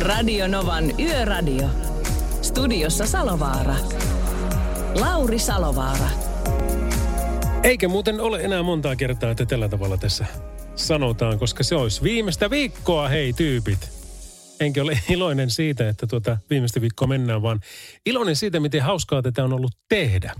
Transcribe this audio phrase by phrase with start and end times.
[0.00, 1.68] Radio Novan Yöradio.
[2.42, 3.74] Studiossa Salovaara.
[5.00, 6.08] Lauri Salovaara.
[7.62, 10.26] Eikä muuten ole enää montaa kertaa, että tällä tavalla tässä
[10.74, 13.90] sanotaan, koska se olisi viimeistä viikkoa, hei tyypit.
[14.60, 17.60] Enkä ole iloinen siitä, että tuota viimeistä viikkoa mennään, vaan
[18.06, 20.34] iloinen siitä, miten hauskaa tätä on ollut tehdä.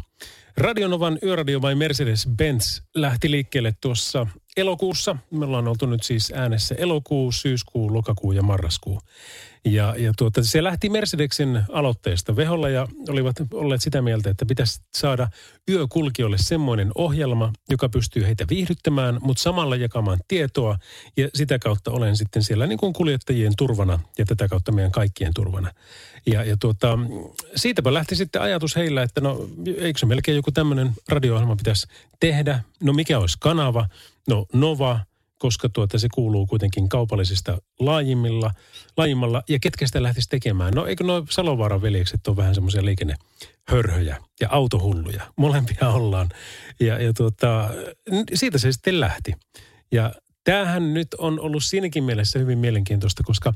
[0.57, 4.27] Radionovan yöradio vai Mercedes-Benz lähti liikkeelle tuossa
[4.59, 5.17] elokuussa.
[5.31, 9.01] Me ollaan oltu nyt siis äänessä elokuu, syyskuu, lokakuu ja marraskuu.
[9.65, 12.37] Ja, ja tuota, se lähti Mercedeksen aloitteesta.
[12.37, 15.29] Veholla ja olivat olleet sitä mieltä, että pitäisi saada
[15.71, 20.79] yökulkijoille semmoinen ohjelma, joka pystyy heitä viihdyttämään, mutta samalla jakamaan tietoa.
[21.17, 25.35] Ja sitä kautta olen sitten siellä niin kuin kuljettajien turvana ja tätä kautta meidän kaikkien
[25.35, 25.73] turvana.
[26.27, 26.99] Ja, ja tuota,
[27.57, 31.87] siitäpä lähti sitten ajatus heillä, että no eikö se melkein joku tämmöinen radio pitäisi
[32.21, 32.61] tehdä.
[32.83, 33.89] No mikä olisi kanava?
[34.29, 35.01] No Nova,
[35.39, 38.51] koska tuota se kuuluu kuitenkin kaupallisista laajimmilla,
[38.97, 39.43] laajimmalla.
[39.49, 40.75] Ja ketkä sitä lähtisi tekemään?
[40.75, 45.23] No eikö nuo Salovaaran veljekset ole vähän semmoisia liikennehörhöjä ja autohulluja?
[45.37, 46.29] Molempia ollaan.
[46.81, 47.71] Ja, ja tuota,
[48.35, 49.35] siitä se sitten lähti.
[49.93, 50.13] Ja
[50.45, 53.55] tämähän nyt on ollut siinäkin mielessä hyvin mielenkiintoista, koska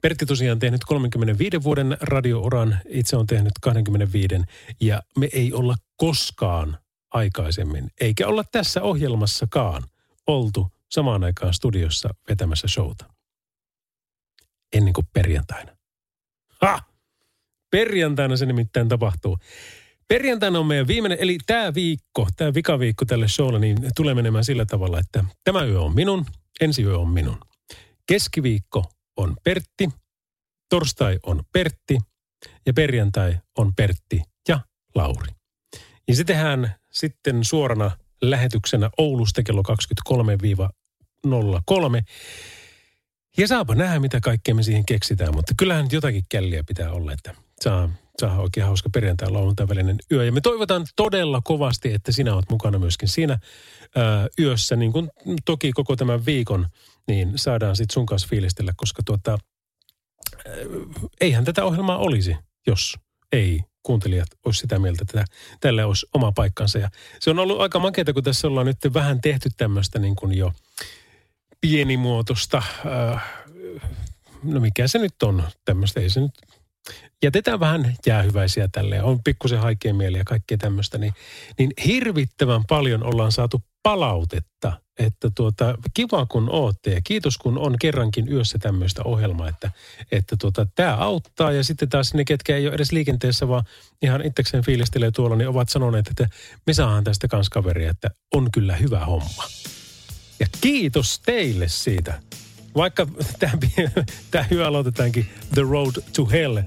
[0.00, 4.34] Pertti tosiaan tehnyt 35 vuoden radiouran, itse on tehnyt 25
[4.80, 6.78] ja me ei olla koskaan
[7.10, 9.82] aikaisemmin, eikä olla tässä ohjelmassakaan
[10.26, 13.04] oltu samaan aikaan studiossa vetämässä showta.
[14.72, 15.76] Ennen kuin perjantaina.
[16.60, 16.82] Ha!
[17.70, 19.38] Perjantaina se nimittäin tapahtuu.
[20.08, 24.64] Perjantaina on meidän viimeinen, eli tämä viikko, tämä vikaviikko tälle showlle, niin tulee menemään sillä
[24.64, 26.26] tavalla, että tämä yö on minun,
[26.60, 27.38] ensi yö on minun.
[28.06, 28.84] Keskiviikko
[29.16, 29.88] on Pertti,
[30.68, 31.98] torstai on Pertti
[32.66, 34.60] ja perjantai on Pertti ja
[34.94, 35.32] Lauri.
[36.08, 37.90] Ja se tehdään sitten suorana
[38.30, 39.62] lähetyksenä Oulusta kello
[41.26, 42.02] 23-03.
[43.38, 47.12] Ja saapa nähdä, mitä kaikkea me siihen keksitään, mutta kyllähän nyt jotakin källiä pitää olla,
[47.12, 47.88] että saa,
[48.20, 50.24] saa oikein hauska perjantai lauantai välinen yö.
[50.24, 53.38] Ja me toivotaan todella kovasti, että sinä olet mukana myöskin siinä
[53.96, 55.10] ää, yössä, niin kuin
[55.44, 56.66] toki koko tämän viikon,
[57.08, 59.38] niin saadaan sitten sun kanssa fiilistellä, koska tuota,
[60.46, 60.54] ää,
[61.20, 62.36] eihän tätä ohjelmaa olisi,
[62.66, 62.94] jos
[63.34, 65.24] ei kuuntelijat olisi sitä mieltä, että
[65.60, 66.78] tällä olisi oma paikkansa.
[66.78, 66.90] Ja
[67.20, 70.52] se on ollut aika makeata, kun tässä ollaan nyt vähän tehty tämmöistä niin kuin jo
[71.60, 72.62] pienimuotoista,
[73.12, 73.22] äh,
[74.42, 76.32] no mikä se nyt on tämmöistä, ei se nyt
[77.22, 81.12] jätetään vähän jäähyväisiä tälle on pikkusen haikea mieli ja kaikkea tämmöistä, niin,
[81.58, 87.76] niin hirvittävän paljon ollaan saatu palautetta, että tuota, kiva kun ootte ja kiitos kun on
[87.80, 89.70] kerrankin yössä tämmöistä ohjelmaa, että,
[90.12, 93.64] että tuota, tämä auttaa ja sitten taas ne, ketkä ei ole edes liikenteessä, vaan
[94.02, 96.28] ihan itsekseen fiilistelee tuolla, niin ovat sanoneet, että
[96.66, 99.44] me saadaan tästä kans kaveria, että on kyllä hyvä homma.
[100.40, 102.20] Ja kiitos teille siitä.
[102.76, 103.06] Vaikka
[104.30, 106.58] tämä hyvä aloitetaankin The Road to Hell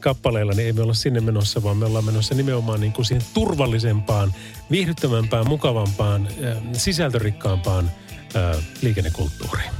[0.00, 3.26] kappaleilla, niin ei me olla sinne menossa, vaan me ollaan menossa nimenomaan niin kuin siihen
[3.34, 4.34] turvallisempaan,
[4.70, 6.28] viihdyttävämpään, mukavampaan,
[6.72, 7.90] sisältörikkaampaan
[8.82, 9.70] liikennekulttuuriin.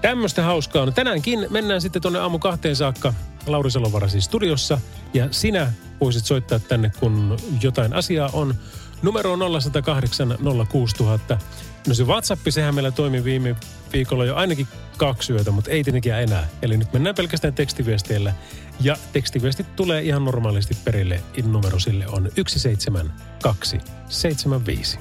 [0.00, 0.94] Tämmöistä hauskaa on.
[0.94, 3.14] Tänäänkin mennään sitten tuonne aamu kahteen saakka
[3.46, 4.80] Lauri Salovara siis studiossa.
[5.14, 8.54] Ja sinä voisit soittaa tänne, kun jotain asiaa on.
[9.02, 10.38] Numero on 0108
[10.68, 11.38] 06000.
[11.86, 13.56] No se WhatsApp, sehän meillä toimi viime
[13.92, 16.48] viikolla jo ainakin kaksi yötä, mutta ei tietenkin enää.
[16.62, 18.32] Eli nyt mennään pelkästään tekstiviesteillä.
[18.82, 21.20] Ja tekstiviestit tulee ihan normaalisti perille.
[21.44, 24.98] Numero sille on 17275.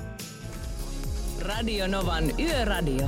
[1.41, 3.07] Radio Novan Yöradio.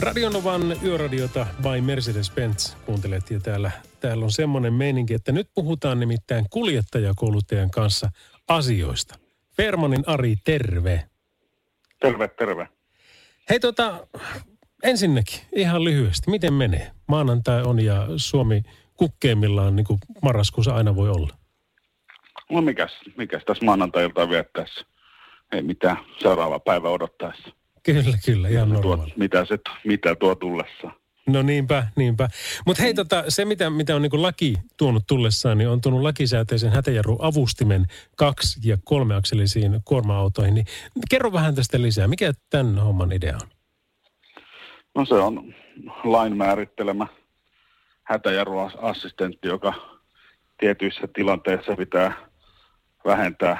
[0.00, 3.30] Radio Novan Yöradiota by Mercedes-Benz kuuntelet.
[3.30, 3.70] Ja täällä,
[4.00, 8.10] täällä on semmoinen meininki, että nyt puhutaan nimittäin kuljettajakouluttajan kanssa
[8.48, 9.18] asioista.
[9.56, 11.08] Permanin Ari, terve.
[12.00, 12.68] Terve, terve.
[13.50, 14.06] Hei tota,
[14.82, 16.90] ensinnäkin ihan lyhyesti, miten menee?
[17.06, 18.62] Maanantai on ja Suomi
[18.98, 21.34] kukkeimmillaan niin kuin marraskuussa aina voi olla.
[22.50, 24.86] No mikäs, mikäs tässä maanantai-iltaa viettäessä?
[25.52, 27.48] Ei mitään seuraava päivä odottaessa.
[27.82, 29.12] Kyllä, kyllä, ihan normaali.
[29.16, 30.90] mitä, se, mitä tuo tullessa?
[31.28, 32.28] No niinpä, niinpä.
[32.66, 36.72] Mutta hei, tota, se mitä, mitä on niin laki tuonut tullessaan, niin on tuonut lakisääteisen
[36.72, 37.86] hätäjarru-avustimen
[38.16, 40.54] kaksi- ja kolmeakselisiin kuorma-autoihin.
[40.54, 40.66] Niin
[41.10, 42.08] kerro vähän tästä lisää.
[42.08, 43.48] Mikä tämän homman idea on?
[44.94, 45.54] No se on
[46.04, 47.06] lain määrittelemä
[48.08, 49.74] hätäjarruassistentti, joka
[50.60, 52.12] tietyissä tilanteissa pitää
[53.04, 53.58] vähentää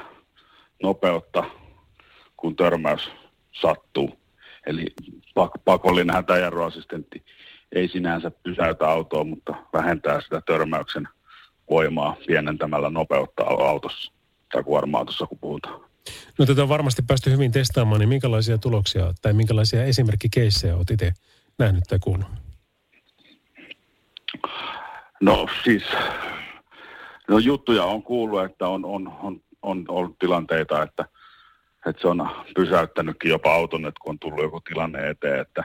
[0.82, 1.44] nopeutta,
[2.36, 3.10] kun törmäys
[3.60, 4.18] sattuu.
[4.66, 4.86] Eli
[5.64, 7.24] pakollinen hätäjarruassistentti
[7.72, 11.08] ei sinänsä pysäytä autoa, mutta vähentää sitä törmäyksen
[11.70, 14.12] voimaa pienentämällä nopeutta autossa
[14.52, 15.80] tai kuorma-autossa, kun puhutaan.
[16.38, 21.12] No tätä on varmasti päästy hyvin testaamaan, niin minkälaisia tuloksia tai minkälaisia esimerkkikeissejä olet itse
[21.58, 22.47] nähnyt tai kuullut?
[25.20, 25.82] No siis,
[27.28, 31.04] no juttuja on kuullut, että on, on, on, on ollut tilanteita, että,
[31.86, 35.64] että se on pysäyttänytkin jopa auton, että kun on tullut joku tilanne eteen, että,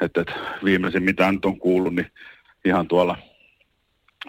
[0.00, 0.34] että, että
[0.64, 2.12] viimeisin mitä nyt on kuullut, niin
[2.64, 3.16] ihan tuolla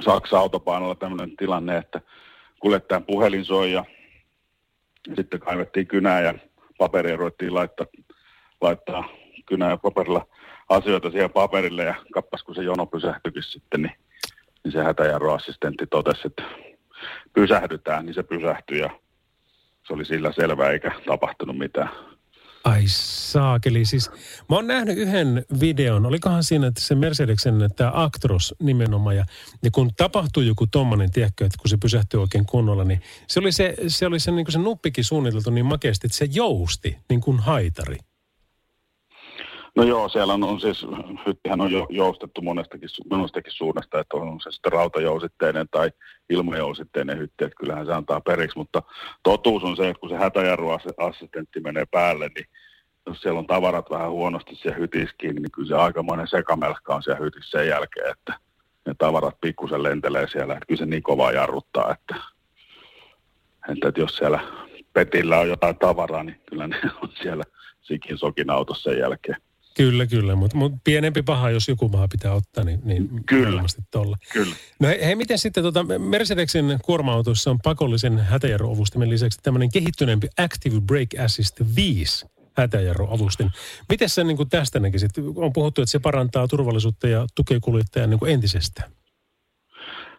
[0.05, 2.01] Saksa autopainolla tämmöinen tilanne, että
[2.59, 3.85] kuljettajan puhelin soi ja
[5.15, 6.33] sitten kaivettiin kynää ja
[6.77, 7.85] paperia ruvettiin laittaa,
[8.61, 9.09] laittaa
[9.45, 10.27] kynää ja paperilla
[10.69, 14.06] asioita siihen paperille ja kappas kun se jono pysähtyikin sitten, niin,
[14.67, 16.43] niin se hätäjarroassistentti totesi, että
[17.33, 18.89] pysähdytään, niin se pysähtyi ja
[19.87, 21.89] se oli sillä selvä eikä tapahtunut mitään.
[22.63, 24.11] Ai saakeli, siis
[24.49, 29.25] mä oon nähnyt yhden videon, olikohan siinä että se Mercedeksen tämä Actros nimenomaan, ja,
[29.63, 33.51] ja kun tapahtui joku tommonen, tiedätkö, että kun se pysähtyi oikein kunnolla, niin se oli
[33.51, 37.39] se, se, oli se, niin se nuppikin suunniteltu niin makeasti, että se jousti niin kuin
[37.39, 37.97] haitari.
[39.77, 40.87] No joo, siellä on, siis,
[41.25, 45.91] hyttihän on jo, joustettu monestakin, monestakin suunnasta, että on se sitten rautajousitteinen tai
[46.29, 48.83] ilmajousitteinen hytti, että kyllähän se antaa periksi, mutta
[49.23, 52.45] totuus on se, että kun se hätäjarruassistentti menee päälle, niin
[53.05, 57.03] jos siellä on tavarat vähän huonosti siellä hytissä kiinni, niin kyllä se aikamoinen sekamelska on
[57.03, 58.33] siellä hytissä sen jälkeen, että
[58.85, 62.15] ne tavarat pikkusen lentelee siellä, että kyllä se niin kovaa jarruttaa, että,
[63.71, 64.39] että, että jos siellä
[64.93, 67.43] petillä on jotain tavaraa, niin kyllä ne on siellä
[67.81, 69.46] sikin sokin autossa sen jälkeen.
[69.77, 73.51] Kyllä, kyllä, mutta mut pienempi paha, jos joku paha pitää ottaa, niin, niin kyllä.
[73.51, 74.17] varmasti tolla.
[74.33, 74.55] Kyllä.
[74.79, 80.81] No hei, hei miten sitten tota, Mercedeksen kuorma-autossa on pakollisen hätäjarruavustimen lisäksi tämmöinen kehittyneempi Active
[80.81, 82.25] Brake Assist 5
[82.57, 83.49] hätäjarruavustin.
[83.89, 85.11] Miten sä niin kuin tästä näkisit?
[85.35, 88.91] On puhuttu, että se parantaa turvallisuutta ja tukee kuljettajan niin entisestään.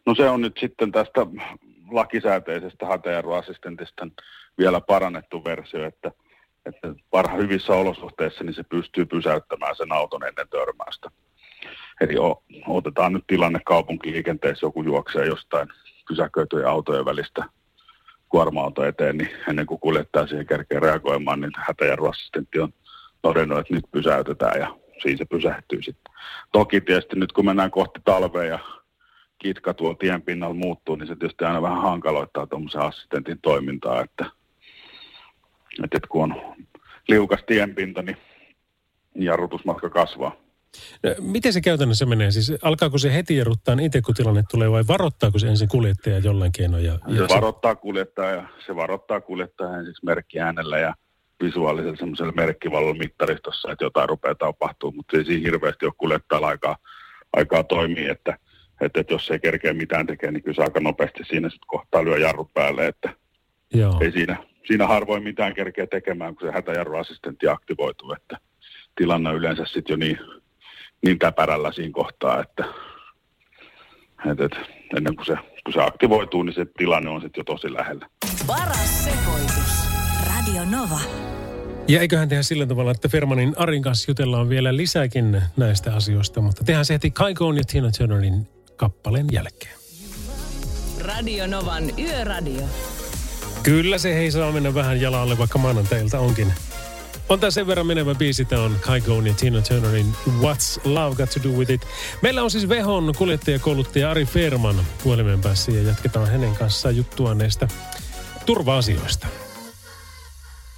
[0.06, 1.20] No se on nyt sitten tästä
[1.90, 4.08] lakisääteisestä hätäjarruassistentista
[4.58, 6.12] vielä parannettu versio, että–
[6.66, 11.10] että parha hyvissä olosuhteissa niin se pystyy pysäyttämään sen auton ennen törmäystä.
[12.00, 12.14] Eli
[12.66, 15.68] otetaan nyt tilanne kaupunkiliikenteessä, joku juoksee jostain
[16.08, 17.44] pysäköityjen autojen välistä
[18.28, 22.72] kuorma-auto eteen, niin ennen kuin kuljettaja siihen kerkee reagoimaan, niin hätäjarruassistentti on
[23.22, 26.12] todennut, että nyt pysäytetään ja siinä se pysähtyy sitten.
[26.52, 28.58] Toki tietysti nyt kun mennään kohti talvea ja
[29.38, 34.24] kitka tuolla tien pinnalla muuttuu, niin se tietysti aina vähän hankaloittaa tuommoisen assistentin toimintaa, että
[35.84, 36.56] että, kun on
[37.08, 38.16] liukas tienpinta, niin
[39.14, 40.36] jarrutusmatka kasvaa.
[41.02, 42.30] No, miten se käytännössä menee?
[42.30, 46.52] Siis alkaako se heti jarruttaa itse, kun tilanne tulee, vai varoittaako se ensin kuljettaja jollain
[46.52, 46.84] keinoin?
[46.84, 50.94] Ja, ja se varoittaa kuljettaja, se varoittaa kuljettaja ensiksi merkkiäänellä ja
[51.42, 56.76] visuaalisella semmoisella merkkivallon mittaristossa, että jotain rupeaa tapahtuu, mutta ei siinä hirveästi ole kuljettajalla aikaa,
[57.32, 58.38] aikaa toimia, että,
[58.80, 62.04] että, että jos ei kerkeä mitään tekee, niin kyllä se aika nopeasti siinä sitten kohtaa
[62.04, 63.14] lyö jarrut päälle, että
[63.74, 63.98] Joo.
[64.00, 64.36] ei siinä,
[64.68, 68.38] siinä harvoin mitään kerkeä tekemään, kun se hätäjarruassistentti aktivoituu, että
[68.96, 70.18] tilanne on yleensä sitten jo niin,
[71.04, 72.64] niin täpärällä siinä kohtaa, että,
[74.30, 74.58] että, että
[74.96, 78.08] ennen kuin se, kun se aktivoituu, niin se tilanne on sitten jo tosi lähellä.
[78.46, 79.88] Paras sekoitus.
[80.26, 81.00] Radio Nova.
[81.88, 86.64] Ja eiköhän tehdä sillä tavalla, että Fermanin Arin kanssa jutellaan vielä lisääkin näistä asioista, mutta
[86.64, 89.74] tehdään se heti Kaikoon ja Tina Turnerin kappaleen jälkeen.
[91.04, 92.62] Radio Novan Yöradio.
[93.68, 96.52] Kyllä se hei saa mennä vähän jalalle, vaikka maanantailta onkin.
[97.28, 101.16] On tämä sen verran menevä biisi, tämä on Kai Goon ja Tina Turnerin What's Love
[101.16, 101.86] Got To Do With It.
[102.22, 107.68] Meillä on siis Vehon kuljettajakouluttaja Ari Ferman puhelimen päässä ja jatketaan hänen kanssaan juttua näistä
[108.46, 109.26] turva-asioista.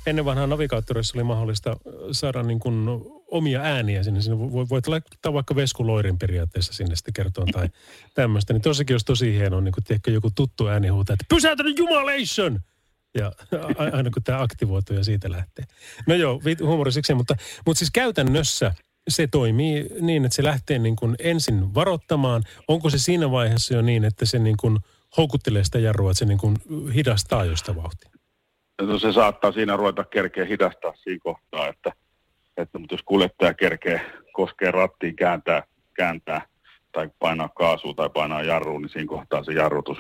[0.07, 1.77] Ennen vanhaa navigaattorissa oli mahdollista
[2.13, 2.87] saada niin kuin
[3.31, 4.23] omia ääniä sinne.
[4.23, 7.69] sinne voit laittaa vaikka veskuloirin periaatteessa sinne sitten kertoa tai
[8.15, 8.53] tämmöistä.
[8.53, 12.61] Niin tossakin olisi tosi hienoa, niin tiedätkö, joku tuttu ääni huutaa, että pysäytä jumalation!
[13.19, 13.33] Ja
[13.93, 15.65] aina kun tämä aktivoituu ja siitä lähtee.
[16.07, 17.35] No joo, humorisiksi, mutta,
[17.67, 18.75] mutta siis käytännössä
[19.09, 22.43] se toimii niin, että se lähtee niin kuin ensin varoittamaan.
[22.69, 24.79] Onko se siinä vaiheessa jo niin, että se niin kuin
[25.17, 26.57] houkuttelee sitä jarrua, että se niin kuin
[26.95, 28.11] hidastaa josta vauhtia?
[28.83, 31.93] No se saattaa siinä ruveta kerkeä hidastaa siinä kohtaa, että,
[32.57, 34.01] että mutta jos kuljettaja kerkee
[34.33, 35.63] koskee rattiin, kääntää,
[35.95, 36.47] kääntää
[36.93, 39.99] tai painaa kaasua tai painaa jarruun, niin siinä kohtaa se jarrutus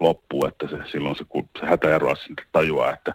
[0.00, 1.24] loppuu, että se, silloin se,
[1.60, 3.10] se hätäjarruassistentti tajuaa, että,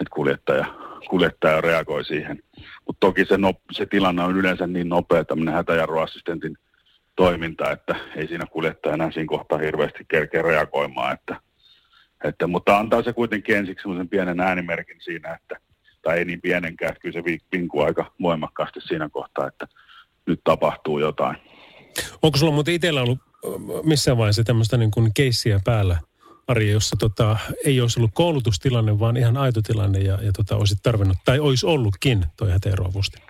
[0.00, 0.64] että kuljettaja,
[1.10, 2.42] kuljettaja reagoi siihen.
[2.86, 6.58] Mutta toki se, no, se tilanne on yleensä niin nopea, tämmöinen hätäjarruassistentin
[7.16, 11.14] toiminta, että ei siinä kuljettaja enää siinä kohtaa hirveästi kerkeä reagoimaan.
[11.14, 11.36] Että,
[12.24, 15.56] että, mutta antaa se kuitenkin ensiksi semmoisen pienen äänimerkin siinä, että,
[16.02, 19.68] tai ei niin pienenkään, että kyllä se vinkuu aika voimakkaasti siinä kohtaa, että
[20.26, 21.36] nyt tapahtuu jotain.
[22.22, 23.31] Onko sulla muuten itsellä ollut
[23.84, 25.98] missään vaiheessa tämmöistä niin kuin keissiä päällä,
[26.46, 30.78] Ari, jossa tota, ei olisi ollut koulutustilanne, vaan ihan aito tilanne ja, ja tota, olisit
[30.82, 33.22] tarvinnut, tai olisi ollutkin toi hätäeroavusti?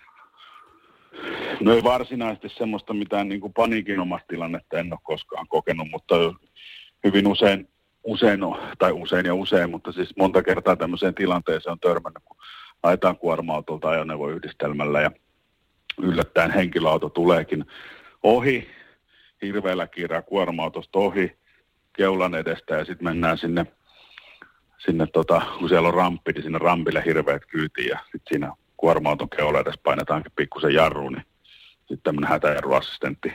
[1.61, 6.14] No ei varsinaisesti semmoista mitään niin kuin paniikinomasta tilannetta en ole koskaan kokenut, mutta
[7.04, 7.69] hyvin usein,
[8.04, 8.40] usein
[8.78, 12.37] tai usein ja usein, mutta siis monta kertaa tämmöiseen tilanteeseen on törmännyt, kun
[12.83, 15.11] ajetaan kuorma-autolta ajoneuvoyhdistelmällä ja
[16.02, 17.64] yllättäen henkilöauto tuleekin
[18.23, 18.69] ohi,
[19.43, 21.37] hirveällä kiirää kuorma-autosta ohi
[21.93, 23.67] keulan edestä ja sitten mennään sinne,
[24.79, 29.31] sinne tota, kun siellä on ramppi, niin sinne rampille hirveät kyytiin ja sitten siinä kuorma-auton
[29.31, 31.27] keula edes painetaankin pikkusen jarruun, niin
[31.79, 33.33] sitten tämmöinen hätäjarruassistentti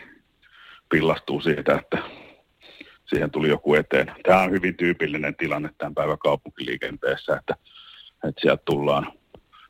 [0.90, 1.98] pillastuu siitä, että
[3.06, 4.12] siihen tuli joku eteen.
[4.24, 7.56] Tämä on hyvin tyypillinen tilanne tämän päivän kaupunkiliikenteessä, että,
[8.28, 9.12] että sieltä tullaan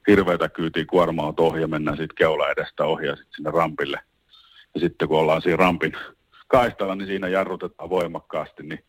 [0.08, 4.00] hirveätä kyytiä kuorma ohi ja mennään sitten keula edestä ohi ja sitten sinne rampille.
[4.75, 5.94] Ja sitten kun ollaan siinä rampin
[6.48, 8.84] kaistalla, niin siinä jarrutetaan voimakkaasti, niin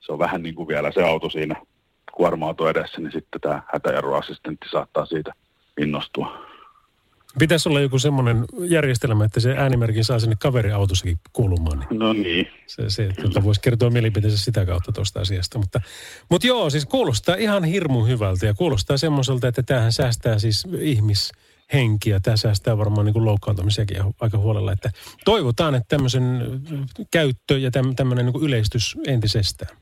[0.00, 1.56] se on vähän niin kuin vielä se auto siinä
[2.12, 5.32] kuorma edessä, niin sitten tämä hätäjarruassistentti saattaa siitä
[5.80, 6.52] innostua.
[7.38, 11.78] Pitäisi olla joku semmoinen järjestelmä, että se äänimerkin saa sinne kaveriautossakin kuulumaan.
[11.78, 12.46] Niin no niin.
[12.66, 15.58] Se, se tuota, voisi kertoa mielipiteensä sitä kautta tuosta asiasta.
[15.58, 15.80] Mutta,
[16.30, 20.66] mutta joo, siis kuulostaa ihan hirmu hyvältä ja kuulostaa semmoiselta, että tämähän säästää siis
[21.72, 22.20] ihmishenkiä.
[22.20, 24.72] Tämä säästää varmaan niin loukkaantumisiakin aika huolella.
[24.72, 24.90] Että
[25.24, 26.42] toivotaan, että tämmöisen
[27.10, 29.76] käyttö ja tämmöinen niin yleistys entisestään.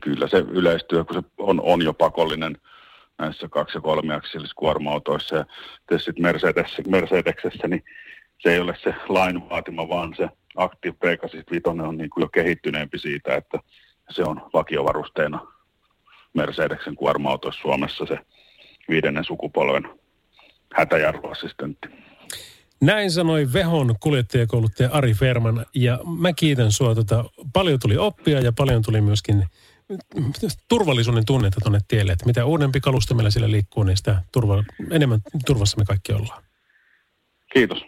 [0.00, 2.56] Kyllä se yleistyy, kun se on, on jo pakollinen–
[3.18, 7.84] näissä kaksi- ja kolmiakselisissa kuorma-autoissa ja sitten Mercedes, Mercedesessä, niin
[8.38, 12.28] se ei ole se lain vaatima, vaan se Active Pegasus 5 on niin kuin jo
[12.28, 13.58] kehittyneempi siitä, että
[14.10, 15.46] se on vakiovarusteena
[16.34, 18.18] Mercedesen kuorma-autoissa Suomessa se
[18.88, 19.88] viidennen sukupolven
[20.74, 21.88] hätäjarruassistentti.
[22.80, 26.94] Näin sanoi Vehon kuljettajakouluttaja Ari Ferman ja mä kiitän sua.
[26.94, 29.44] Tota, paljon tuli oppia ja paljon tuli myöskin
[30.68, 35.20] turvallisuuden tunnetta tuonne tielle, että mitä uudempi kalusto meillä siellä liikkuu, niin sitä turva, enemmän
[35.46, 36.42] turvassa me kaikki ollaan.
[37.52, 37.78] Kiitos.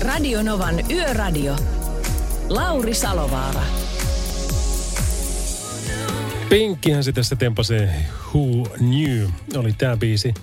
[0.00, 1.56] Radio Novan Yöradio.
[2.48, 3.62] Lauri Salovaara.
[6.48, 7.90] Pinkkihän se tässä tempasee
[8.34, 10.34] Who Knew oli tämä biisi.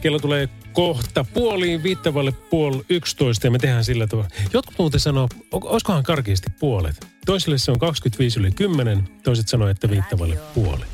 [0.00, 4.30] Kello tulee kohta puoliin viittavalle puoli yksitoista ja me tehdään sillä tavalla.
[4.52, 7.06] Jotkut muuten sanoo, olisikohan karkeasti puolet?
[7.26, 10.84] Toisille se on 25 yli 10, toiset sanoo, että viittavalle puoli.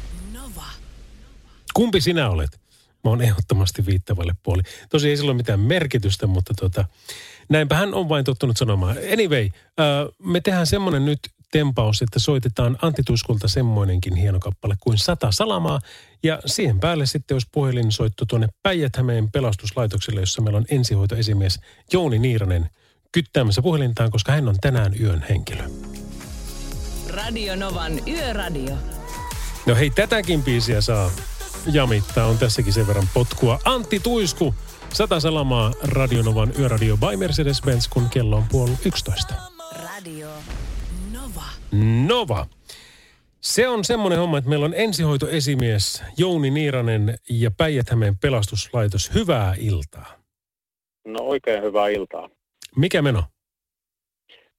[1.75, 2.61] Kumpi sinä olet?
[3.05, 4.63] Mä oon ehdottomasti viittavalle puoli.
[4.89, 6.85] Tosi ei sillä ole mitään merkitystä, mutta tota,
[7.49, 8.97] näinpä hän on vain tottunut sanomaan.
[9.13, 9.53] Anyway, äh,
[10.19, 11.21] me tehdään semmonen nyt
[11.53, 15.81] tempaus, että soitetaan Antti Tuskulta semmoinenkin hieno kappale kuin Sata Salamaa.
[16.23, 18.93] Ja siihen päälle sitten olisi puhelinsoitto tuonne päijät
[19.33, 21.61] pelastuslaitokselle, jossa meillä on ensihoitoesimies
[21.93, 22.71] Jouni Niiranen
[23.13, 25.63] kyttäämässä puhelintaan, koska hän on tänään yön henkilö.
[27.11, 28.75] Radio Novan Yöradio.
[29.67, 31.11] No hei, tätäkin biisiä saa
[31.73, 32.27] jamittaa.
[32.27, 33.61] On tässäkin sen verran potkua.
[33.65, 34.55] Antti Tuisku,
[34.93, 39.35] Sata Salamaa, Radionovan Yöradio by Mercedes-Benz, kun kello on puoli yksitoista.
[39.83, 40.29] Radio
[42.07, 42.47] Nova.
[43.41, 47.87] Se on semmoinen homma, että meillä on ensihoitoesimies Jouni Niiranen ja päijät
[48.21, 49.15] pelastuslaitos.
[49.15, 50.23] Hyvää iltaa.
[51.05, 52.29] No oikein hyvää iltaa.
[52.77, 53.25] Mikä meno?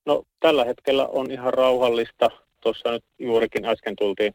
[0.05, 2.29] No tällä hetkellä on ihan rauhallista.
[2.61, 4.33] Tuossa nyt juurikin äsken tultiin,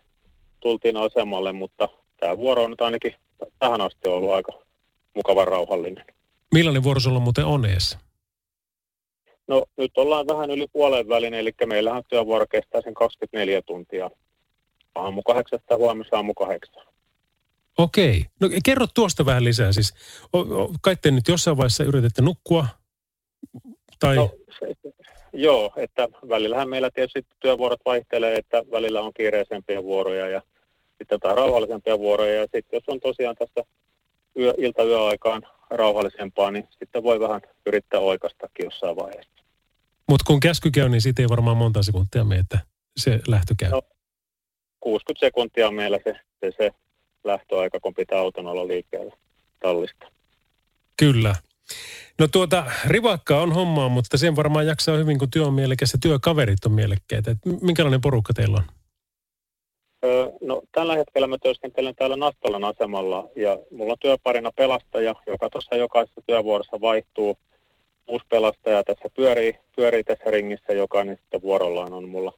[0.61, 1.89] tultiin asemalle, mutta
[2.21, 3.15] tämä vuoro on nyt ainakin
[3.59, 4.53] tähän asti ollut aika
[5.15, 6.05] mukava rauhallinen.
[6.55, 7.99] Millainen vuoro sulla muuten on ees?
[9.49, 14.11] No nyt ollaan vähän yli puolen välin, eli meillähän työvuoro kestää sen 24 tuntia.
[14.95, 16.87] Aamu kahdeksasta huomissa aamu kahdeksan.
[17.79, 18.25] Okei.
[18.41, 19.73] No kerro tuosta vähän lisää.
[19.73, 19.95] Siis,
[20.33, 22.67] o, o, kai te nyt jossain vaiheessa yritätte nukkua?
[24.01, 24.17] Tai...
[24.17, 24.75] No, se,
[25.33, 30.43] joo, että välillähän meillä tietysti työvuorot vaihtelee, että välillä on kiireisempiä vuoroja ja
[30.89, 32.35] sitten jotain rauhallisempia vuoroja.
[32.35, 33.65] Ja sitten jos on tosiaan tässä
[34.39, 39.45] yö, ilta-yöaikaan rauhallisempaa, niin sitten voi vähän yrittää oikastakin jossain vaiheessa.
[40.09, 42.59] Mutta kun käsky käy, niin siitä ei varmaan monta sekuntia mene, että
[42.97, 43.71] se lähtö käy.
[43.71, 43.83] No,
[44.81, 46.71] 60 sekuntia on meillä se, se, se
[47.25, 49.17] lähtöaika, kun pitää auton olla liikkeellä
[49.61, 50.07] tallista.
[50.97, 51.35] Kyllä.
[52.19, 55.99] No tuota, rivakkaa on hommaa, mutta sen varmaan jaksaa hyvin, kun työ on mielekäs ja
[56.03, 57.31] työkaverit on mielekkäitä.
[57.31, 58.78] Et minkälainen porukka teillä on?
[60.41, 65.77] No tällä hetkellä mä työskentelen täällä Nastolan asemalla ja mulla on työparina pelastaja, joka tuossa
[65.77, 67.39] jokaisessa työvuorossa vaihtuu.
[68.09, 72.33] uusi pelastaja tässä pyörii, pyörii tässä ringissä, joka niin sitten vuorollaan on mulla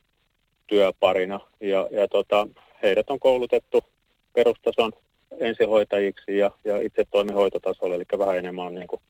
[0.67, 1.41] työparina.
[1.61, 2.49] Ja, ja tota,
[2.83, 3.85] heidät on koulutettu
[4.33, 4.93] perustason
[5.41, 9.01] ensihoitajiksi ja, ja itse toimin hoitotasolla, eli vähän enemmän on niin kuin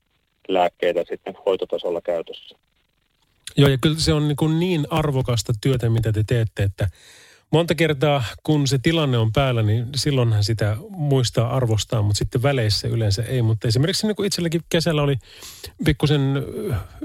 [0.49, 2.59] lääkkeitä sitten hoitotasolla käytössä.
[3.57, 6.89] Joo, ja kyllä se on niin, kuin niin arvokasta työtä, mitä te teette, että
[7.53, 12.89] monta kertaa, kun se tilanne on päällä, niin silloinhan sitä muistaa arvostaa, mutta sitten väleissä
[12.89, 13.43] yleensä ei.
[13.43, 15.17] Mutta esimerkiksi niin kuin itselläkin kesällä oli
[15.85, 16.21] pikkusen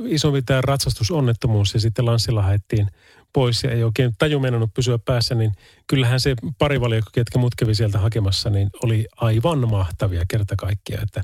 [0.05, 2.87] isompi tämä ratsastusonnettomuus ja sitten Lanssilla haettiin
[3.35, 5.51] pois ja ei oikein taju mennyt pysyä päässä, niin
[5.87, 10.99] kyllähän se parivalio, ketkä mut kävi sieltä hakemassa, niin oli aivan mahtavia kerta kaikkia.
[11.03, 11.21] Että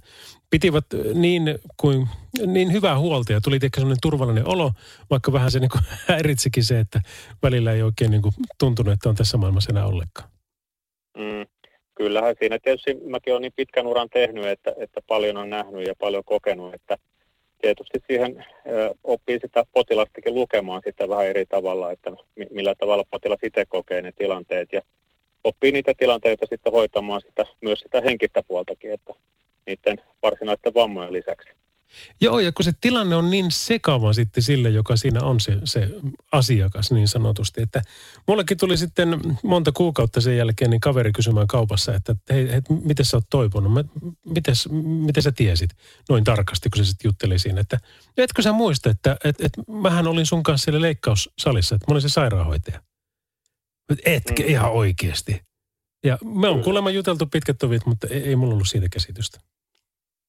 [0.50, 1.44] pitivät niin,
[1.78, 2.08] kuin,
[2.46, 4.72] niin hyvää huolta ja tuli ehkä sellainen turvallinen olo,
[5.10, 7.02] vaikka vähän se niin kuin häiritsikin se, että
[7.44, 10.30] välillä ei oikein niin kuin tuntunut, että on tässä maailmassa enää ollenkaan.
[11.18, 11.46] Mm,
[11.96, 15.94] kyllähän siinä tietysti mäkin olen niin pitkän uran tehnyt, että, että paljon on nähnyt ja
[16.00, 16.98] paljon kokenut, että
[17.62, 18.46] tietysti siihen
[19.04, 22.12] oppii sitä potilastakin lukemaan sitä vähän eri tavalla, että
[22.50, 24.82] millä tavalla potilas itse kokee ne tilanteet ja
[25.44, 29.14] oppii niitä tilanteita sitten hoitamaan sitä, myös sitä henkistä puoltakin, että
[29.66, 31.50] niiden varsinaisten vammojen lisäksi.
[32.22, 35.90] Joo, ja kun se tilanne on niin sekava sitten sille, joka siinä on se, se
[36.32, 37.82] asiakas niin sanotusti, että
[38.28, 43.06] mullekin tuli sitten monta kuukautta sen jälkeen niin kaveri kysymään kaupassa, että hei, hei miten
[43.06, 43.88] sä oot toipunut,
[44.26, 44.56] miten,
[45.06, 45.70] miten sä tiesit
[46.10, 47.80] noin tarkasti, kun se sitten jutteli siinä, että
[48.18, 52.02] etkö sä muista, että et, et, mähän olin sun kanssa siellä leikkaussalissa, että mä olin
[52.02, 52.82] se sairaanhoitaja.
[54.06, 54.50] Etkä mm.
[54.50, 55.42] ihan oikeasti.
[56.04, 59.40] Ja me on kuulemma juteltu pitkät tovit, mutta ei, ei mulla ollut siitä käsitystä.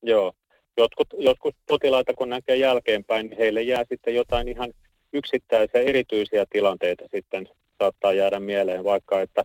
[0.03, 0.33] Joo,
[0.77, 4.73] jotkut, jotkut potilaita kun näkee jälkeenpäin, niin heille jää sitten jotain ihan
[5.13, 7.49] yksittäisiä erityisiä tilanteita sitten
[7.79, 9.45] saattaa jäädä mieleen, vaikka että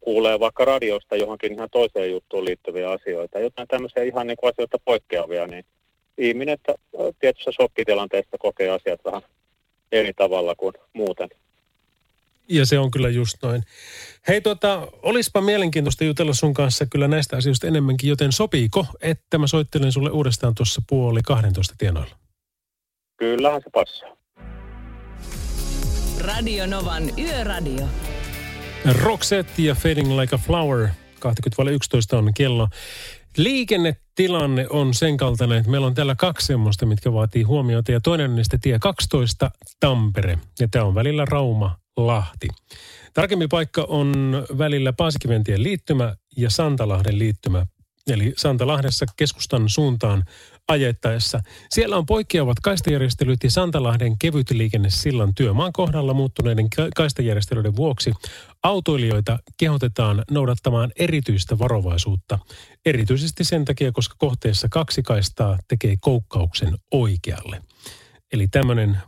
[0.00, 4.78] kuulee vaikka radiosta johonkin ihan toiseen juttuun liittyviä asioita, jotain tämmöisiä ihan niin kuin asioita
[4.84, 5.64] poikkeavia, niin
[6.18, 6.58] ihminen
[7.18, 9.22] tietyssä shokkitilanteessa kokee asiat vähän
[9.92, 11.28] eri tavalla kuin muuten.
[12.48, 13.62] Ja se on kyllä just noin.
[14.28, 19.46] Hei tota, olispa mielenkiintoista jutella sun kanssa kyllä näistä asioista enemmänkin, joten sopiiko, että mä
[19.46, 22.16] soittelen sulle uudestaan tuossa puoli 12 tienoilla?
[23.16, 24.16] Kyllähän se passaa.
[26.20, 27.86] Radio Novan Yöradio.
[29.02, 30.88] Roxette ja Fading Like a Flower.
[31.20, 32.68] 20 on kello.
[33.36, 37.92] Liikennetilanne on sen kaltainen, että meillä on täällä kaksi semmoista, mitkä vaatii huomiota.
[37.92, 40.38] Ja toinen on niistä tie 12 Tampere.
[40.60, 42.48] Ja tämä on välillä Rauma Lahti.
[43.14, 47.66] Tarkempi paikka on välillä Paasikiventien liittymä ja Santalahden liittymä.
[48.06, 50.24] Eli Santalahdessa keskustan suuntaan
[50.68, 51.40] ajettaessa.
[51.70, 58.12] Siellä on poikkeavat kaistajärjestelyt ja Santalahden kevytliikenne sillan työmaan kohdalla muuttuneiden kaistajärjestelyiden vuoksi
[58.62, 62.38] autoilijoita kehotetaan noudattamaan erityistä varovaisuutta.
[62.86, 67.62] Erityisesti sen takia, koska kohteessa kaksi kaistaa tekee koukkauksen oikealle.
[68.32, 68.98] Eli tämmöinen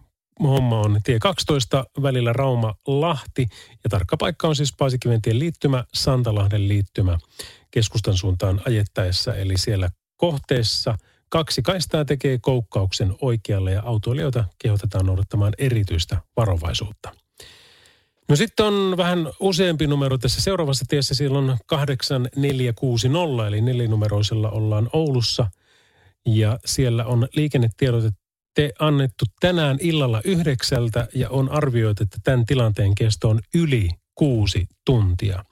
[0.42, 3.46] homma on tie 12 välillä Rauma-Lahti
[3.85, 7.18] ja tarkka paikka on siis Paasikiventien liittymä, Santalahden liittymä
[7.70, 9.35] keskustan suuntaan ajettaessa.
[9.35, 10.98] Eli siellä kohteessa
[11.29, 17.14] kaksi kaistaa tekee koukkauksen oikealle ja autoilijoita kehotetaan noudattamaan erityistä varovaisuutta.
[18.29, 21.14] No sitten on vähän useampi numero tässä seuraavassa tiessä.
[21.14, 25.51] Siellä on 8460, eli nelinumeroisella ollaan Oulussa.
[26.27, 28.11] Ja siellä on liikennetiedote
[28.55, 34.67] te annettu tänään illalla yhdeksältä ja on arvioitu, että tämän tilanteen kesto on yli kuusi
[34.85, 35.45] tuntia.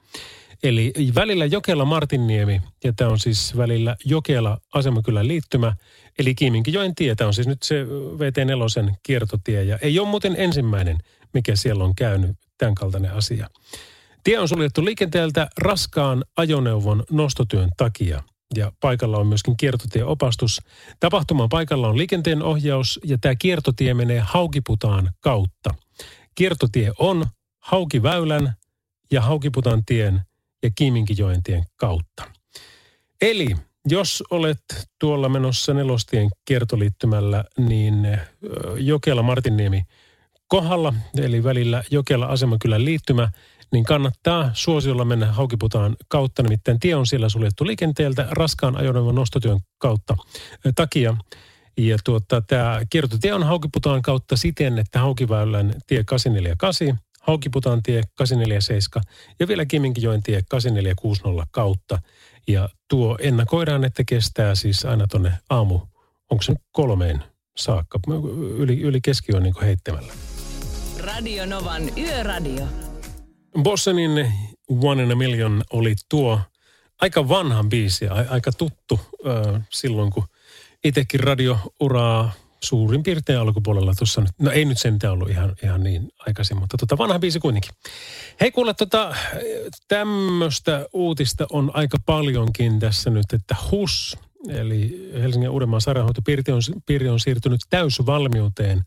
[0.63, 5.75] Eli välillä Jokela-Martinniemi, ja tämä on siis välillä Jokela-Asemakylän liittymä,
[6.19, 7.15] eli Kiiminkijoen tie.
[7.15, 7.83] Tämä on siis nyt se
[8.17, 10.97] VT4 kiertotie, ja ei ole muuten ensimmäinen,
[11.33, 13.49] mikä siellä on käynyt, tämän kaltainen asia.
[14.23, 18.23] Tie on suljettu liikenteeltä raskaan ajoneuvon nostotyön takia–
[18.55, 20.61] ja paikalla on myöskin kiertotieopastus.
[20.99, 25.73] Tapahtuman paikalla on liikenteen ohjaus ja tämä kiertotie menee Haukiputaan kautta.
[26.35, 27.25] Kiertotie on
[27.59, 28.53] Haukiväylän
[29.11, 30.21] ja Haukiputaan tien
[30.63, 32.23] ja Kiiminkijoen tien kautta.
[33.21, 33.55] Eli
[33.89, 34.63] jos olet
[34.99, 38.19] tuolla menossa nelostien kiertoliittymällä, niin
[38.77, 39.83] Jokela Martinniemi
[40.47, 43.31] kohdalla, eli välillä Jokela Asemakylän liittymä–
[43.71, 46.43] niin kannattaa suosiolla mennä Haukiputaan kautta.
[46.43, 50.17] Nimittäin tie on siellä suljettu liikenteeltä raskaan ajoneuvon nostotyön kautta
[50.75, 51.17] takia.
[51.77, 59.03] Ja tuota, tämä kiertotie on Haukiputaan kautta siten, että Haukiväylän tie 848, Haukiputaan tie 847
[59.39, 61.99] ja vielä Kiminkijoen tie 8460 kautta.
[62.47, 65.79] Ja tuo ennakoidaan, että kestää siis aina tuonne aamu,
[66.29, 67.23] onko se kolmeen
[67.57, 67.99] saakka,
[68.57, 70.13] yli, yli keskiöön niin heittämällä.
[70.99, 72.86] Radio Novan Yöradio.
[73.63, 74.33] Bossenin
[74.81, 76.41] One in a Million oli tuo
[77.01, 80.23] aika vanha biisi, aika tuttu äh, silloin, kun
[80.83, 82.31] itsekin radiouraa
[82.63, 84.31] suurin piirtein alkupuolella tuossa nyt.
[84.39, 87.71] No ei nyt sentään ollut ihan, ihan niin aikaisin, mutta tota vanha biisi kuitenkin.
[88.41, 89.15] Hei kuule, tota,
[89.87, 94.17] tämmöistä uutista on aika paljonkin tässä nyt, että HUS,
[94.49, 96.61] eli Helsingin Uudenmaan sairaanhoitopiiri on,
[97.11, 98.83] on siirtynyt täysvalmiuteen.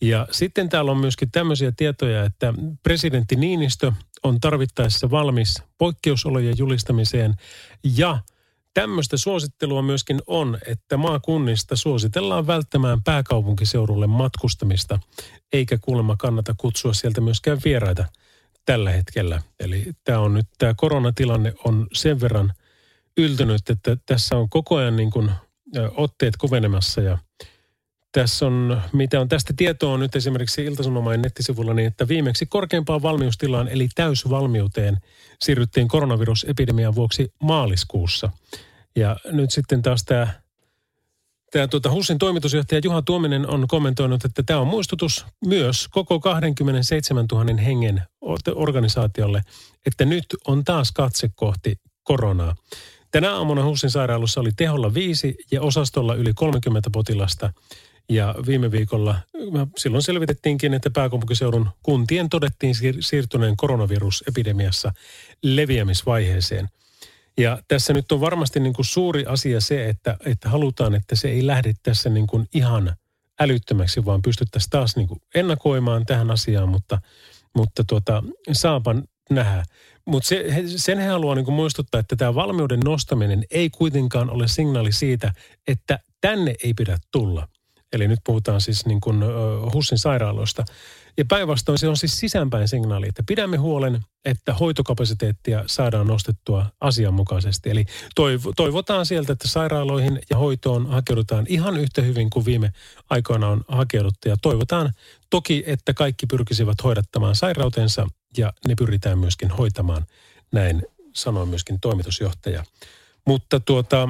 [0.00, 7.34] Ja sitten täällä on myöskin tämmöisiä tietoja, että presidentti Niinistö on tarvittaessa valmis poikkeusolojen julistamiseen
[7.96, 8.18] ja–
[8.74, 14.98] Tämmöistä suosittelua myöskin on, että maakunnista suositellaan välttämään pääkaupunkiseudulle matkustamista,
[15.52, 18.04] eikä kuulemma kannata kutsua sieltä myöskään vieraita
[18.66, 19.42] tällä hetkellä.
[19.60, 22.52] Eli tämä on nyt, tämä koronatilanne on sen verran
[23.16, 25.30] yltynyt, että tässä on koko ajan niin kuin
[25.96, 27.18] otteet kovenemassa ja
[28.12, 33.68] tässä on, mitä on tästä tietoa nyt esimerkiksi Iltasanomain nettisivulla, niin että viimeksi korkeimpaan valmiustilaan
[33.68, 34.98] eli täysvalmiuteen
[35.40, 38.30] siirryttiin koronavirusepidemian vuoksi maaliskuussa.
[38.96, 40.26] Ja nyt sitten taas tämä
[41.50, 47.26] Tämä tuota HUSin toimitusjohtaja Juha Tuominen on kommentoinut, että tämä on muistutus myös koko 27
[47.32, 48.02] 000 hengen
[48.54, 49.42] organisaatiolle,
[49.86, 52.54] että nyt on taas katse kohti koronaa.
[53.10, 57.52] Tänä aamuna HUSin sairaalassa oli teholla viisi ja osastolla yli 30 potilasta.
[58.10, 59.16] Ja viime viikolla
[59.78, 64.92] silloin selvitettiinkin, että pääkaupunkiseudun kuntien todettiin siirtyneen koronavirusepidemiassa
[65.42, 66.68] leviämisvaiheeseen.
[67.38, 71.28] Ja tässä nyt on varmasti niin kuin suuri asia se, että, että halutaan, että se
[71.28, 72.96] ei lähde tässä niin kuin ihan
[73.40, 76.98] älyttömäksi, vaan pystyttäisiin taas niin kuin ennakoimaan tähän asiaan, mutta,
[77.54, 79.64] mutta tuota, saapan nähdä.
[80.06, 84.92] Mutta se, sen he haluaa niin muistuttaa, että tämä valmiuden nostaminen ei kuitenkaan ole signaali
[84.92, 85.32] siitä,
[85.68, 87.48] että tänne ei pidä tulla.
[87.92, 89.20] Eli nyt puhutaan siis niin kuin
[89.74, 90.64] HUSin sairaaloista.
[91.18, 97.70] Ja päinvastoin se on siis sisäänpäin signaali, että pidämme huolen, että hoitokapasiteettia saadaan nostettua asianmukaisesti.
[97.70, 97.84] Eli
[98.56, 102.72] toivotaan sieltä, että sairaaloihin ja hoitoon hakeudutaan ihan yhtä hyvin kuin viime
[103.10, 104.28] aikoina on hakeuduttu.
[104.28, 104.92] Ja toivotaan
[105.30, 110.06] toki, että kaikki pyrkisivät hoidattamaan sairautensa ja ne pyritään myöskin hoitamaan.
[110.52, 110.82] Näin
[111.14, 112.64] sanoi myöskin toimitusjohtaja.
[113.26, 114.08] Mutta tuota,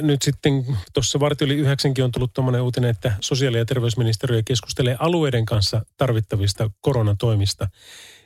[0.00, 4.96] nyt sitten tuossa varti yli yhdeksänkin on tullut tuommoinen uutinen, että sosiaali- ja terveysministeriö keskustelee
[4.98, 7.68] alueiden kanssa tarvittavista koronatoimista.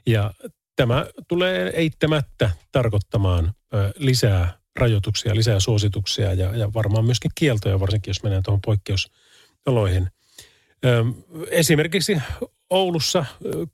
[0.07, 0.35] Ja
[0.77, 3.55] tämä tulee eittämättä tarkoittamaan
[3.97, 10.11] lisää rajoituksia, lisää suosituksia ja, ja varmaan myöskin kieltoja, varsinkin jos mennään tuohon poikkeusoloihin.
[11.51, 12.19] Esimerkiksi
[12.71, 13.25] Oulussa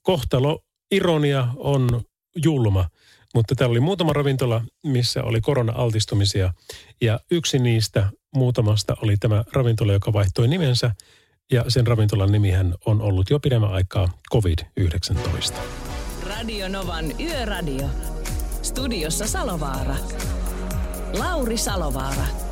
[0.02, 2.02] kohtalo ironia on
[2.36, 2.88] julma–
[3.34, 6.54] mutta täällä oli muutama ravintola, missä oli korona-altistumisia.
[7.00, 10.94] Ja yksi niistä muutamasta oli tämä ravintola, joka vaihtoi nimensä.
[11.52, 15.54] Ja sen ravintolan nimihän on ollut jo pidemmän aikaa COVID-19.
[16.28, 17.88] Radio Novan Yöradio.
[18.62, 19.96] Studiossa Salovaara.
[21.18, 22.51] Lauri Salovaara.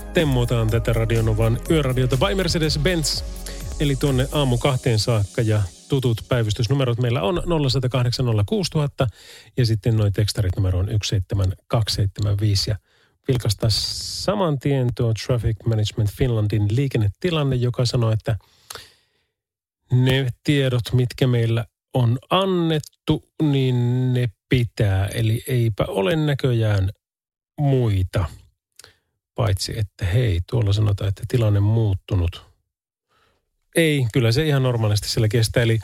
[0.13, 3.23] temmutaan tätä Radionovan yöradiota by Mercedes-Benz.
[3.79, 7.41] Eli tuonne aamu kahteen saakka ja tutut päivystysnumerot meillä on 0806000
[9.57, 12.75] ja sitten noin tekstarit numero on 17275 ja
[13.27, 18.37] vilkasta saman tien tuo Traffic Management Finlandin liikennetilanne, joka sanoo, että
[19.91, 25.07] ne tiedot, mitkä meillä on annettu, niin ne pitää.
[25.07, 26.89] Eli eipä ole näköjään
[27.57, 28.25] muita–
[29.41, 32.45] paitsi että hei, tuolla sanotaan, että tilanne muuttunut.
[33.75, 35.63] Ei, kyllä se ihan normaalisti siellä kestää.
[35.63, 35.79] Eli,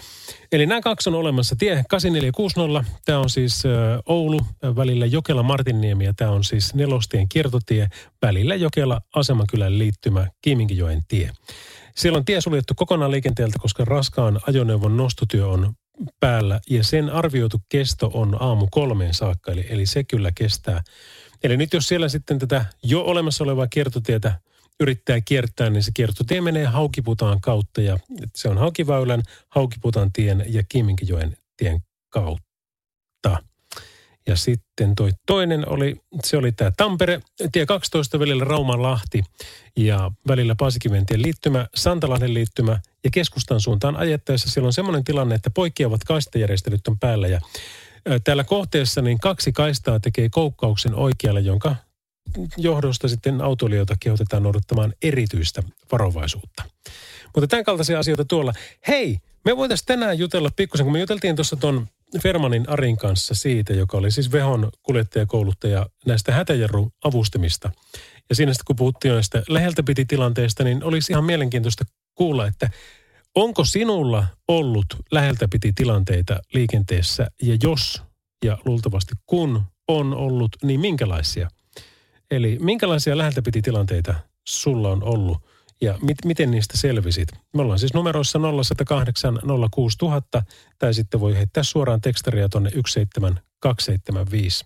[0.51, 1.55] eli nämä kaksi on olemassa.
[1.55, 3.63] Tie 8460, tämä on siis
[4.05, 4.41] Oulu
[4.75, 7.87] välillä Jokela-Martinniemi ja tämä on siis nelostien kiertotie
[8.21, 11.31] välillä Jokela Asemankylän liittymä Kiiminkijoen tie.
[11.95, 15.73] Siellä on tie suljettu kokonaan liikenteeltä, koska raskaan ajoneuvon nostotyö on
[16.19, 20.81] päällä ja sen arvioitu kesto on aamu kolmeen saakka, eli, eli se kyllä kestää
[21.43, 24.39] Eli nyt jos siellä sitten tätä jo olemassa olevaa kiertotietä
[24.79, 27.99] yrittää kiertää, niin se kiertotie menee Haukiputaan kautta ja
[28.35, 33.43] se on Haukiväylän, Haukiputaan tien ja Kiiminkijoen tien kautta.
[34.27, 37.21] Ja sitten toi toinen oli, se oli tämä Tampere,
[37.51, 39.23] tie 12 välillä Rauman-Lahti
[39.77, 45.49] ja välillä Paasikiventien liittymä, Santalahden liittymä ja keskustan suuntaan ajettaessa siellä on semmoinen tilanne, että
[45.49, 47.39] poikkeavat kaistajärjestelyt on päällä ja
[48.23, 51.75] Täällä kohteessa niin kaksi kaistaa tekee koukkauksen oikealle, jonka
[52.57, 56.63] johdosta sitten autoilijoita kehotetaan noudattamaan erityistä varovaisuutta.
[57.35, 58.53] Mutta tämän kaltaisia asioita tuolla.
[58.87, 61.87] Hei, me voitaisiin tänään jutella pikkusen, kun me juteltiin tuossa tuon
[62.21, 67.71] Fermanin Arin kanssa siitä, joka oli siis Vehon kuljettajakouluttaja näistä hätäjarruavustimista.
[68.29, 72.69] Ja siinä sitten kun puhuttiin näistä läheltä piti tilanteesta, niin olisi ihan mielenkiintoista kuulla, että
[73.37, 78.01] onko sinulla ollut läheltä piti tilanteita liikenteessä ja jos
[78.45, 81.49] ja luultavasti kun on ollut, niin minkälaisia?
[82.31, 84.15] Eli minkälaisia läheltä piti tilanteita
[84.47, 85.37] sulla on ollut
[85.81, 87.29] ja mit, miten niistä selvisit?
[87.53, 89.39] Me ollaan siis numeroissa 0108
[89.71, 90.43] 06000
[90.79, 94.65] tai sitten voi heittää suoraan tekstaria tuonne 17275.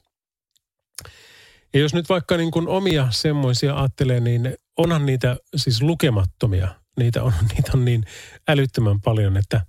[1.74, 6.81] Ja jos nyt vaikka niin kuin omia semmoisia ajattelee, niin onhan niitä siis lukemattomia.
[7.02, 8.04] Niitä on, niitä on niin
[8.48, 9.62] älyttömän paljon, että,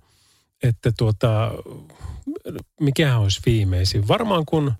[0.63, 1.51] että tuota,
[2.79, 4.07] mikä olisi viimeisin.
[4.07, 4.73] Varmaan kun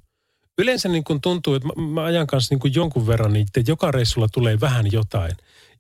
[0.57, 3.91] yleensä niin kuin tuntuu, että mä, mä ajan kanssa niin kuin jonkun verran, niin joka
[3.91, 5.31] reissulla tulee vähän jotain.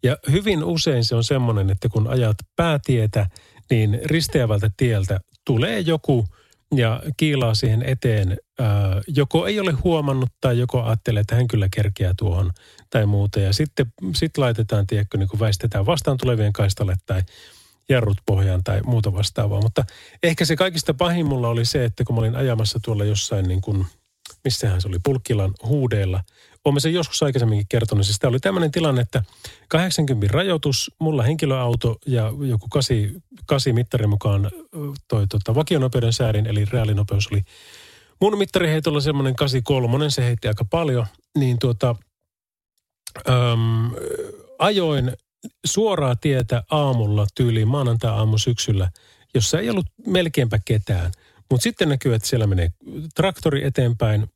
[0.03, 3.29] Ja hyvin usein se on semmoinen, että kun ajat päätietä,
[3.69, 6.25] niin risteävältä tieltä tulee joku
[6.77, 8.37] ja kiilaa siihen eteen.
[9.07, 12.51] Joko ei ole huomannut tai joko ajattelee, että hän kyllä kerkeää tuohon
[12.89, 13.39] tai muuta.
[13.39, 17.21] Ja sitten sit laitetaan, tiedätkö, niin kuin väistetään vastaan tulevien kaistalle tai
[17.89, 19.61] jarrut pohjaan tai muuta vastaavaa.
[19.61, 19.85] Mutta
[20.23, 23.61] ehkä se kaikista pahin mulla oli se, että kun mä olin ajamassa tuolla jossain niin
[23.61, 23.85] kuin,
[24.43, 26.23] missähän se oli, Pulkkilan huudeilla.
[26.65, 28.05] Olen sen joskus aikaisemminkin kertonut.
[28.05, 29.23] Siis tämä oli tämmöinen tilanne, että
[29.67, 32.97] 80 rajoitus, mulla henkilöauto ja joku 8,
[33.45, 34.51] 8 mittarin mukaan
[35.07, 37.41] toi tota, vakionopeuden säädin, eli reaalinopeus oli
[38.21, 41.05] mun mittariheitolla semmoinen 83, se heitti aika paljon,
[41.37, 41.95] niin tuota,
[43.29, 43.91] äm,
[44.59, 45.11] ajoin
[45.65, 48.89] suoraa tietä aamulla tyyliin maanantai-aamu syksyllä,
[49.33, 51.11] jossa ei ollut melkeinpä ketään.
[51.51, 52.69] Mutta sitten näkyy, että siellä menee
[53.15, 54.27] traktori eteenpäin.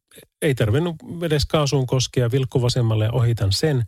[0.41, 3.83] Ei tarvinnut edes kaasuun koskea, vilkku vasemmalle ja ohitan sen.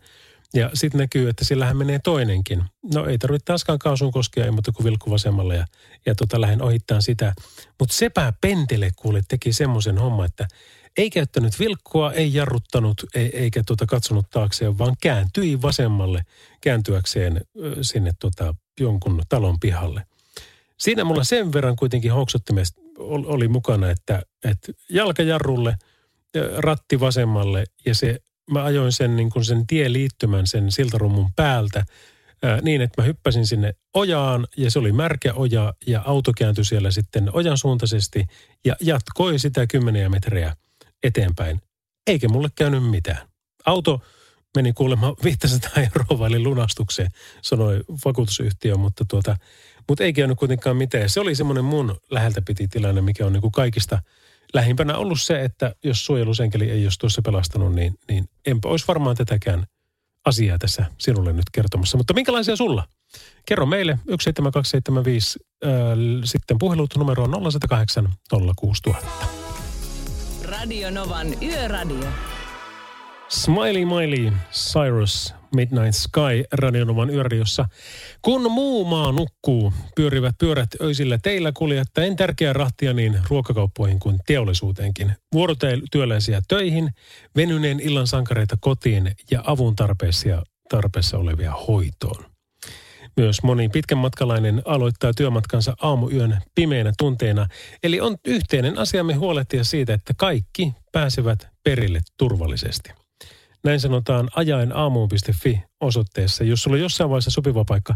[0.54, 2.62] Ja sitten näkyy, että sillähän menee toinenkin.
[2.94, 5.66] No ei tarvitse taaskaan kaasuun koskea, ei muuta kuin vilkku vasemmalle ja,
[6.06, 7.34] ja tota, lähden ohittaan sitä.
[7.78, 10.48] Mutta sepä pentele kuule teki semmoisen homma, että
[10.96, 16.22] ei käyttänyt vilkkua, ei jarruttanut ei, eikä tota katsonut taakseen, vaan kääntyi vasemmalle
[16.60, 17.40] kääntyäkseen
[17.82, 20.02] sinne tota jonkun talon pihalle.
[20.78, 25.76] Siinä mulla sen verran kuitenkin hoksottimesta oli mukana, että, että jalkajarrulle,
[26.56, 28.18] ratti vasemmalle ja se,
[28.50, 31.84] mä ajoin sen, niin kuin sen tieliittymän sen siltarummun päältä
[32.42, 36.64] ää, niin, että mä hyppäsin sinne ojaan ja se oli märkä oja ja auto kääntyi
[36.64, 38.24] siellä sitten ojan suuntaisesti
[38.64, 40.56] ja jatkoi sitä kymmeniä metriä–
[41.02, 41.60] eteenpäin.
[42.06, 43.28] Eikä mulle käynyt mitään.
[43.66, 44.02] Auto
[44.56, 47.10] meni kuulemma 500 euroa vaille lunastukseen,
[47.42, 49.36] sanoi vakuutusyhtiö, mutta, tuota,
[49.88, 51.10] mutta ei käynyt kuitenkaan mitään.
[51.10, 54.02] Se oli semmoinen mun läheltä piti tilanne, mikä on niin kuin kaikista
[54.54, 59.16] lähimpänä ollut se, että jos suojelusenkeli ei olisi tuossa pelastanut, niin, niin enpä olisi varmaan
[59.16, 59.66] tätäkään
[60.26, 61.96] asiaa tässä sinulle nyt kertomassa.
[61.96, 62.84] Mutta minkälaisia sulla?
[63.46, 65.70] Kerro meille 17275, äh,
[66.24, 68.08] sitten puhelut numero on 0108
[68.56, 69.26] 06000.
[70.42, 72.08] Radio Novan Yöradio.
[73.30, 77.68] Smiley Miley, Cyrus, Midnight Sky Radionovan yöradiossa.
[78.22, 85.12] Kun muu maa nukkuu, pyörivät pyörät öisillä teillä kuljettajien tärkeää rahtia niin ruokakauppoihin kuin teollisuuteenkin.
[85.32, 86.90] Vuorotyöläisiä töihin,
[87.36, 92.24] venyneen illan sankareita kotiin ja avun tarpeessa, tarpeessa olevia hoitoon.
[93.16, 97.46] Myös moni pitkän matkalainen aloittaa työmatkansa aamuyön pimeinä tunteina.
[97.82, 102.99] Eli on yhteinen asiamme huolehtia siitä, että kaikki pääsevät perille turvallisesti.
[103.64, 106.44] Näin sanotaan ajaenaamuun.fi osoitteessa.
[106.44, 107.94] Jos sulla on jossain vaiheessa sopiva paikka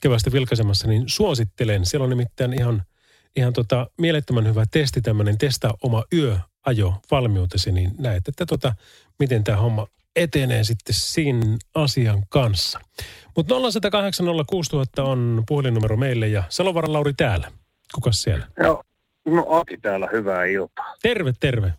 [0.00, 1.86] kevästä vilkaisemassa, niin suosittelen.
[1.86, 2.82] Siellä on nimittäin ihan,
[3.36, 8.74] ihan tota, mielettömän hyvä testi, tämmöinen testaa oma yöajo valmiutesi, niin näet, että tota,
[9.18, 12.80] miten tämä homma etenee sitten siinä asian kanssa.
[13.36, 17.50] Mutta 0806000 on puhelinnumero meille ja Salovaran Lauri täällä.
[17.94, 18.46] Kukas siellä?
[18.58, 18.82] Joo,
[19.26, 20.94] no Aki täällä, hyvää iltaa.
[21.02, 21.72] Terve, terve.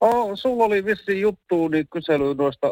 [0.00, 2.66] Oh, sulla oli vissi juttu niin kysely noista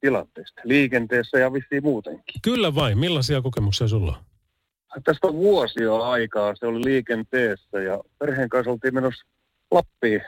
[0.00, 2.40] tilanteista liikenteessä ja vissi muutenkin.
[2.42, 2.98] Kyllä vain.
[2.98, 5.02] Millaisia kokemuksia sulla on?
[5.04, 6.54] Tästä on vuosia aikaa.
[6.54, 9.26] Se oli liikenteessä ja perheen kanssa oltiin menossa
[9.70, 10.22] Lappiin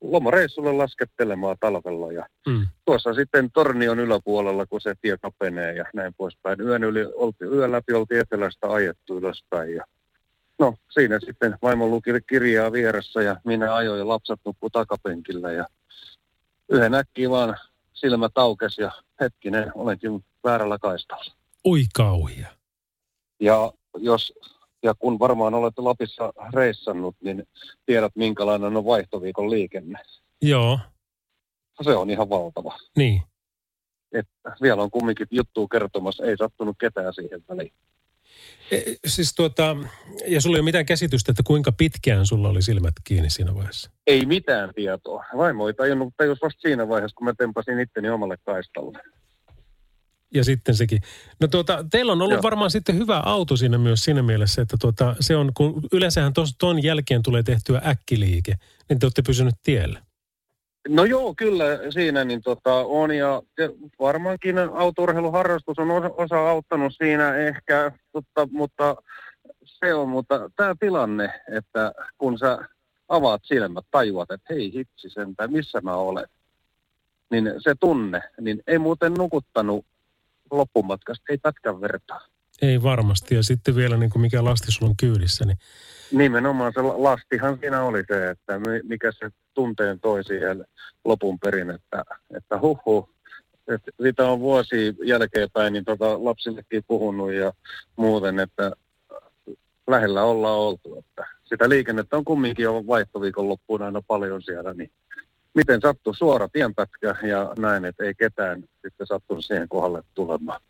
[0.00, 2.12] lomareissulle laskettelemaan talvella.
[2.12, 2.66] Ja mm.
[2.84, 6.60] tuossa sitten Tornion yläpuolella, kun se tie kapenee ja näin poispäin.
[6.60, 9.74] Yön, yli, oltiin, yön läpi oltiin etelästä ajettu ylöspäin.
[9.74, 9.84] Ja
[10.58, 15.52] no siinä sitten vaimo luki kirjaa vieressä ja minä ajoin ja lapset nukkuu takapenkillä.
[15.52, 15.66] Ja
[16.68, 17.56] yhden äkkiä vaan
[17.92, 21.34] silmä taukesi ja hetkinen, olenkin väärällä kaistalla.
[21.64, 22.48] Oi kauhia.
[23.40, 24.32] Ja jos
[24.84, 27.48] ja kun varmaan olet Lapissa reissannut, niin
[27.86, 29.98] tiedät minkälainen on vaihtoviikon liikenne.
[30.42, 30.78] Joo.
[31.82, 32.78] se on ihan valtava.
[32.96, 33.22] Niin.
[34.12, 37.72] Että vielä on kumminkin juttu kertomassa, ei sattunut ketään siihen väliin.
[38.70, 39.76] E, siis tuota,
[40.26, 43.90] ja sulla ei ole mitään käsitystä, että kuinka pitkään sulla oli silmät kiinni siinä vaiheessa?
[44.06, 45.24] Ei mitään tietoa.
[45.36, 48.98] Vaimo ei tajunnut, tajus vasta siinä vaiheessa, kun mä tempasin itteni omalle kaistalle.
[50.34, 51.02] Ja sitten sekin.
[51.40, 52.42] No tuota, teillä on ollut Joo.
[52.42, 56.82] varmaan sitten hyvä auto siinä myös siinä mielessä, että tuota, se on, kun yleensähän tuon
[56.82, 58.54] jälkeen tulee tehtyä äkkiliike,
[58.88, 60.02] niin te olette pysynyt tiellä.
[60.88, 63.42] No joo, kyllä siinä niin tota, on ja
[64.00, 68.96] varmaankin autourheiluharrastus on osa, osa auttanut siinä ehkä, mutta, mutta
[69.64, 72.58] se on, mutta tämä tilanne, että kun sä
[73.08, 76.26] avaat silmät, tajuat, että hei hitsi sentään, missä mä olen,
[77.30, 79.86] niin se tunne, niin ei muuten nukuttanut
[80.50, 82.20] loppumatkasta, ei pätkän vertaa.
[82.64, 85.58] Ei varmasti, ja sitten vielä niin kuin mikä lasti sulla on kyydissä, niin
[86.12, 90.64] Nimenomaan se lastihan siinä oli se, että mikä se tunteen toi siihen
[91.04, 92.04] lopun perin, että,
[92.36, 93.08] että huhu,
[93.68, 97.52] että sitä on vuosi jälkeenpäin niin tota lapsillekin puhunut ja
[97.96, 98.72] muuten, että
[99.86, 100.98] lähellä ollaan oltu.
[100.98, 104.90] Että sitä liikennettä on kumminkin jo vaihtoviikon loppuun aina paljon siellä, niin
[105.54, 110.60] miten sattuu suora tienpätkä ja näin, että ei ketään sitten sattunut siihen kohdalle tulemaan.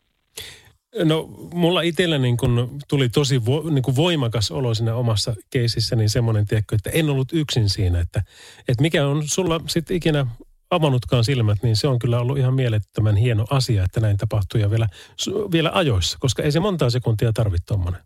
[1.04, 5.96] No mulla itsellä niin kun tuli tosi vo, niin kun voimakas olo siinä omassa keisissä,
[5.96, 8.00] niin semmoinen tiekko, että en ollut yksin siinä.
[8.00, 8.22] Että,
[8.68, 10.26] että mikä on sulla sitten ikinä
[10.70, 14.70] avannutkaan silmät, niin se on kyllä ollut ihan mielettömän hieno asia, että näin tapahtuu ja
[14.70, 14.88] vielä,
[15.52, 18.00] vielä ajoissa, koska ei se montaa sekuntia tarvitse tuommoinen.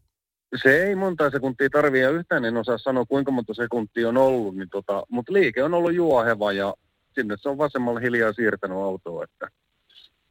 [0.63, 4.57] Se ei monta sekuntia tarvitse ja yhtään en osaa sanoa kuinka monta sekuntia on ollut,
[4.57, 6.75] niin tota, mutta liike on ollut juoheva ja
[7.15, 9.49] sinne se on vasemmalle hiljaa siirtänyt autoa, että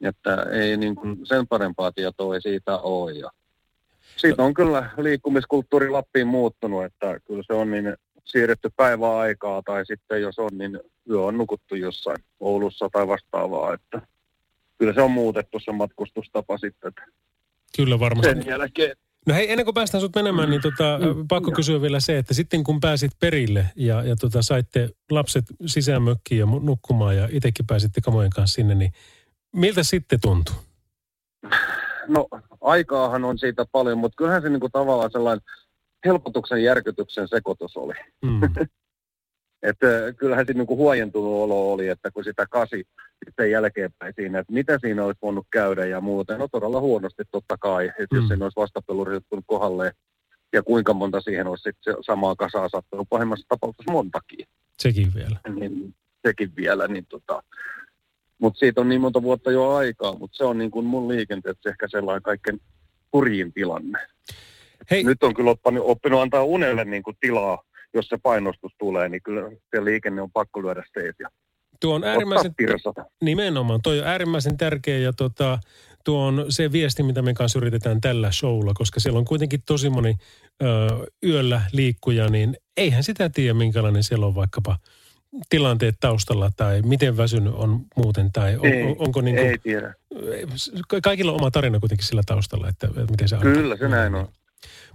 [0.00, 3.12] että ei niin kuin sen parempaa tietoa ei siitä ole.
[3.12, 3.30] Ja
[4.16, 10.22] siitä on kyllä liikkumiskulttuuri Lappiin muuttunut, että kyllä se on niin siirretty päiväaikaa tai sitten
[10.22, 10.80] jos on, niin
[11.10, 14.02] yö on nukuttu jossain Oulussa tai vastaavaa, että
[14.78, 16.92] kyllä se on muutettu se matkustustapa sitten.
[17.76, 18.34] Kyllä varmasti.
[18.34, 22.00] Sen jälkeen No hei, ennen kuin päästään sut menemään, niin tota, mm, pakko kysyä vielä
[22.00, 27.16] se, että sitten kun pääsit perille ja, ja tota, saitte lapset sisään mökkiin ja nukkumaan
[27.16, 28.92] ja itsekin pääsitte kamojen kanssa sinne, niin
[29.56, 30.54] Miltä sitten tuntuu?
[32.08, 32.28] No
[32.60, 35.44] aikaahan on siitä paljon, mutta kyllähän se niinku tavallaan sellainen
[36.04, 37.94] helpotuksen järkytyksen sekoitus oli.
[38.22, 38.40] Mm.
[39.62, 42.84] että kyllähän se niinku huojentunut olo oli, että kun sitä kasi
[43.24, 46.38] sitten jälkeenpäin siinä, että mitä siinä olisi voinut käydä ja muuta.
[46.38, 48.20] No todella huonosti totta kai, että mm.
[48.20, 49.92] jos siinä olisi vastapeluri juttunut kohdalle
[50.52, 54.46] ja kuinka monta siihen olisi sitten samaa kasaa sattunut, pahimmassa tapauksessa montakin.
[54.78, 55.40] Sekin vielä.
[55.54, 55.94] Niin,
[56.26, 57.42] sekin vielä, niin tota,
[58.38, 61.70] mutta siitä on niin monta vuotta jo aikaa, mutta se on niin kuin mun liikenteessä
[61.70, 62.60] ehkä sellainen kaikkein
[63.10, 63.98] kurjin tilanne.
[64.90, 65.04] Hei.
[65.04, 67.62] Nyt on kyllä oppinut, oppinut antaa unelle niin kuin tilaa,
[67.94, 70.84] jos se painostus tulee, niin kyllä se liikenne on pakko lyödä
[71.18, 71.28] ja
[71.80, 72.54] Tuo on äärimmäisen,
[73.22, 75.58] nimenomaan, toi on äärimmäisen tärkeä ja tota,
[76.04, 79.90] tuo on se viesti, mitä me kanssa yritetään tällä showlla, koska siellä on kuitenkin tosi
[79.90, 80.14] moni
[80.62, 80.66] ö,
[81.26, 84.76] yöllä liikkuja, niin eihän sitä tiedä, minkälainen siellä on vaikkapa–
[85.48, 89.94] tilanteet taustalla tai miten väsynyt on muuten tai on, ei, onko niin kuin, ei tiedä.
[91.02, 93.36] Kaikilla on oma tarina kuitenkin sillä taustalla, että, että miten se.
[93.36, 94.28] Kyllä se näin on.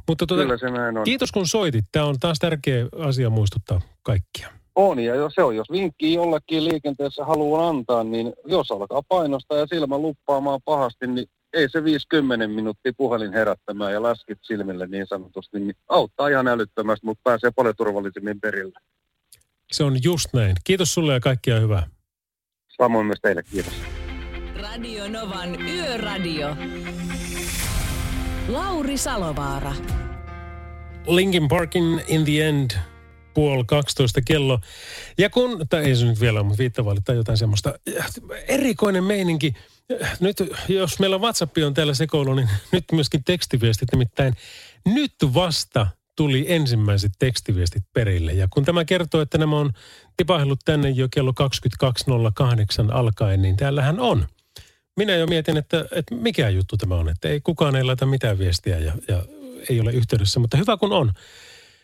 [0.07, 1.03] Mutta tuota, Kyllä se näin on.
[1.03, 1.85] kiitos kun soitit.
[1.91, 4.49] Tämä on taas tärkeä asia muistuttaa kaikkia.
[4.75, 9.57] On ja jos se on, jos vinkki jollekin liikenteessä haluaa antaa, niin jos alkaa painostaa
[9.57, 15.07] ja silmä luppaamaan pahasti, niin ei se 50 minuuttia puhelin herättämään ja läskit silmille niin
[15.07, 18.79] sanotusti, niin auttaa ihan älyttömästi, mutta pääsee paljon turvallisemmin perille.
[19.73, 20.55] Se on just näin.
[20.63, 21.87] Kiitos sulle ja kaikkia hyvää.
[22.77, 23.73] Samoin myös teille, kiitos.
[24.61, 26.57] Radio Novan Yöradio.
[28.47, 29.73] Lauri Salovaara.
[31.07, 32.71] Linkin Parkin In the End
[33.33, 34.59] puoli 12 kello.
[35.17, 37.79] Ja kun, tai ei se nyt vielä ole, mutta viittavaali tai jotain semmoista
[38.47, 39.53] erikoinen meininki.
[40.19, 44.33] Nyt, jos meillä WhatsApp on täällä sekoilu, niin nyt myöskin tekstiviestit, nimittäin
[44.85, 48.33] nyt vasta tuli ensimmäiset tekstiviestit perille.
[48.33, 49.73] Ja kun tämä kertoo, että nämä on
[50.17, 51.33] tipahdellut tänne jo kello
[52.85, 54.27] 22.08 alkaen, niin täällähän on.
[54.97, 58.39] Minä jo mietin, että, että mikä juttu tämä on, että ei kukaan ei laita mitään
[58.39, 59.23] viestiä ja, ja
[59.69, 61.11] ei ole yhteydessä, mutta hyvä kun on.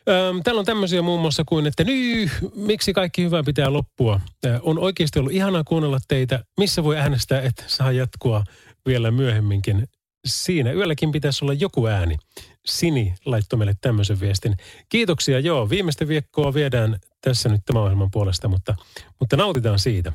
[0.09, 4.19] Öm, täällä on tämmöisiä muun muassa kuin, että nyt miksi kaikki hyvää pitää loppua.
[4.45, 6.43] Ö, on oikeasti ollut ihanaa kuunnella teitä.
[6.57, 8.43] Missä voi äänestää, että saa jatkua
[8.85, 9.87] vielä myöhemminkin?
[10.25, 12.17] Siinä yölläkin pitäisi olla joku ääni.
[12.65, 14.55] Sini laittoi meille tämmöisen viestin.
[14.89, 15.69] Kiitoksia, joo.
[15.69, 18.75] Viimeistä viikkoa viedään tässä nyt tämän ohjelman puolesta, mutta,
[19.19, 20.13] mutta nautitaan siitä.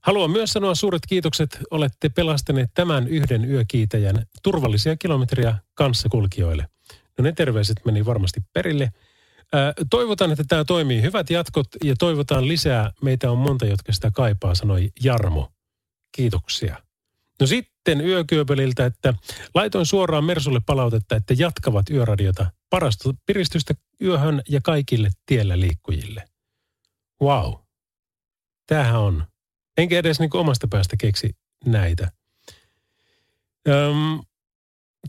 [0.00, 1.58] Haluan myös sanoa suuret kiitokset.
[1.70, 6.68] Olette pelastaneet tämän yhden yökiitäjän turvallisia kilometriä kanssakulkijoille.
[7.18, 8.90] No ne terveiset meni varmasti perille.
[9.90, 11.02] toivotaan, että tämä toimii.
[11.02, 12.90] Hyvät jatkot ja toivotaan lisää.
[13.02, 15.48] Meitä on monta, jotka sitä kaipaa, sanoi Jarmo.
[16.12, 16.76] Kiitoksia.
[17.40, 19.14] No sitten yökyöpeliltä, että
[19.54, 22.50] laitoin suoraan Mersulle palautetta, että jatkavat yöradiota.
[22.70, 26.24] Parasta piristystä yöhön ja kaikille tiellä liikkujille.
[27.22, 27.54] Wow.
[28.66, 29.24] Tämähän on.
[29.76, 32.10] Enkä edes niin omasta päästä keksi näitä.
[33.68, 34.20] Öm,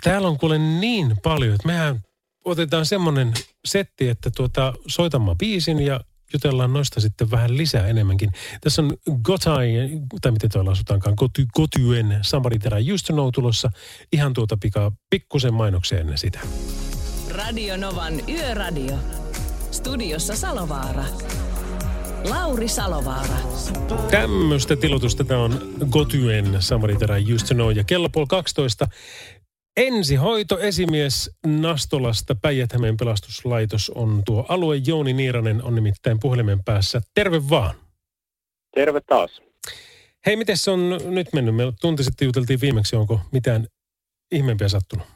[0.03, 2.01] täällä on kuule niin paljon, että mehän
[2.45, 3.33] otetaan semmoinen
[3.65, 5.99] setti, että tuota, soitan mä biisin ja
[6.33, 8.31] jutellaan noista sitten vähän lisää enemmänkin.
[8.61, 9.71] Tässä on Gotai,
[10.21, 11.15] tai miten tuolla asutaankaan,
[11.55, 13.69] Gotyen Somebody That I Used to Know tulossa.
[14.11, 16.39] Ihan tuota pikaa pikkusen mainoksia ennen sitä.
[17.29, 18.95] Radio Novan Yöradio.
[19.71, 21.03] Studiossa Salovaara.
[22.29, 23.37] Lauri Salovaara.
[24.11, 27.71] Tämmöistä tilotusta tämä on Gotyen Somebody That I Used to Know.
[27.75, 28.87] Ja kello puoli 12
[29.77, 32.69] Ensihoito esimies Nastolasta päijät
[32.99, 34.75] pelastuslaitos on tuo alue.
[34.87, 37.01] Jouni Niiranen on nimittäin puhelimen päässä.
[37.13, 37.75] Terve vaan.
[38.75, 39.41] Terve taas.
[40.25, 41.55] Hei, miten se on nyt mennyt?
[41.55, 43.67] Me tunti sitten juteltiin viimeksi, onko mitään
[44.31, 45.07] ihmeempiä sattunut?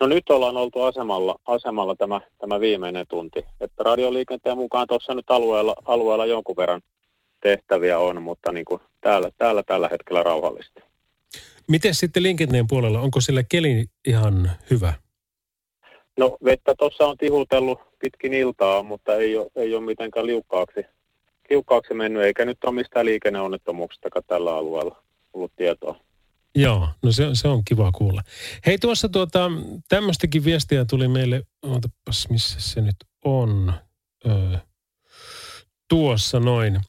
[0.00, 3.44] No nyt ollaan oltu asemalla, asemalla tämä, tämä viimeinen tunti.
[3.60, 6.80] Että radioliikenteen mukaan tuossa nyt alueella, alueella jonkun verran
[7.42, 10.89] tehtäviä on, mutta niin kuin täällä, täällä tällä hetkellä rauhallista.
[11.70, 14.92] Miten sitten liikenteen puolella, onko sillä keli ihan hyvä?
[16.18, 20.80] No vettä tuossa on tihutellut pitkin iltaa, mutta ei ole, ei ole mitenkään liukkaaksi,
[21.50, 25.02] liukkaaksi mennyt, eikä nyt ole mistään liikenneonnettomuuksistakaan tällä alueella
[25.32, 26.00] ollut tietoa.
[26.54, 28.22] Joo, no se, se on kiva kuulla.
[28.66, 29.50] Hei tuossa tuota,
[29.88, 33.72] tämmöistäkin viestiä tuli meille, ootapas missä se nyt on,
[34.26, 34.58] öö,
[35.88, 36.80] tuossa noin.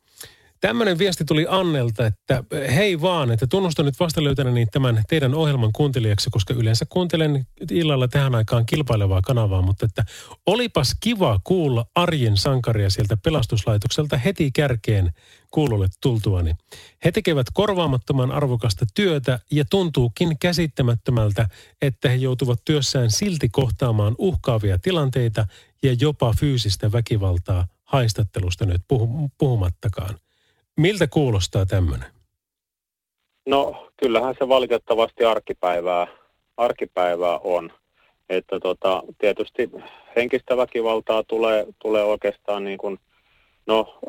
[0.61, 2.43] Tämmöinen viesti tuli Annelta, että
[2.75, 8.07] hei vaan, että tunnustan nyt vasta löytäneeni tämän teidän ohjelman kuuntelijaksi, koska yleensä kuuntelen illalla
[8.07, 10.05] tähän aikaan kilpailevaa kanavaa, mutta että
[10.45, 15.13] olipas kiva kuulla arjen sankaria sieltä pelastuslaitokselta heti kärkeen
[15.51, 16.55] kuulolle tultuani.
[17.05, 21.47] He tekevät korvaamattoman arvokasta työtä ja tuntuukin käsittämättömältä,
[21.81, 25.45] että he joutuvat työssään silti kohtaamaan uhkaavia tilanteita
[25.83, 28.81] ja jopa fyysistä väkivaltaa haistattelusta nyt
[29.37, 30.15] puhumattakaan.
[30.77, 32.07] Miltä kuulostaa tämmöinen?
[33.45, 36.07] No kyllähän se valitettavasti arkipäivää,
[36.57, 37.73] arkipäivää on.
[38.29, 39.71] Että tota, tietysti
[40.15, 42.99] henkistä väkivaltaa tulee, tulee oikeastaan niin kuin,
[43.67, 43.99] no,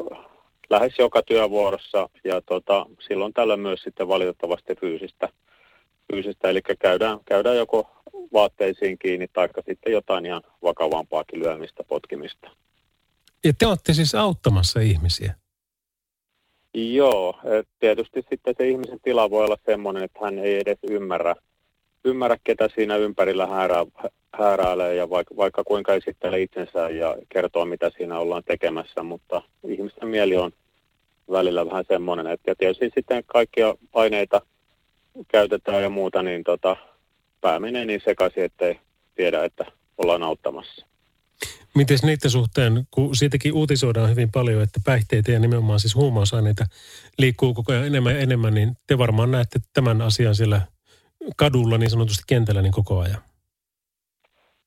[0.71, 5.29] lähes joka työvuorossa ja tota, silloin tällä myös sitten valitettavasti fyysistä.
[6.13, 7.91] fyysistä eli käydään, käydään joko
[8.33, 12.51] vaatteisiin kiinni tai sitten jotain ihan vakavampaakin lyömistä, potkimista.
[13.45, 15.35] Ja te olette siis auttamassa ihmisiä?
[16.75, 17.39] Joo,
[17.81, 21.35] tietysti sitten se ihmisen tila voi olla sellainen, että hän ei edes ymmärrä,
[22.05, 23.87] ymmärrä ketä siinä ympärillä häärää,
[24.35, 30.09] hääräälee ja vaikka, vaikka kuinka esittelee itsensä ja kertoo, mitä siinä ollaan tekemässä, mutta ihmisten
[30.09, 30.53] mieli on
[31.31, 34.41] välillä vähän semmoinen, että ja tietysti sitten kaikkia paineita
[35.29, 36.77] käytetään ja muuta, niin tota,
[37.41, 38.79] pää menee niin sekaisin, ettei
[39.15, 39.65] tiedä, että
[39.99, 40.87] ollaan auttamassa.
[41.75, 46.65] Miten niiden suhteen, kun siitäkin uutisoidaan hyvin paljon, että päihteitä ja nimenomaan siis huumausaineita
[47.19, 50.61] liikkuu koko ajan enemmän ja enemmän, niin te varmaan näette tämän asian siellä
[51.37, 53.23] kadulla niin sanotusti kentällä niin koko ajan.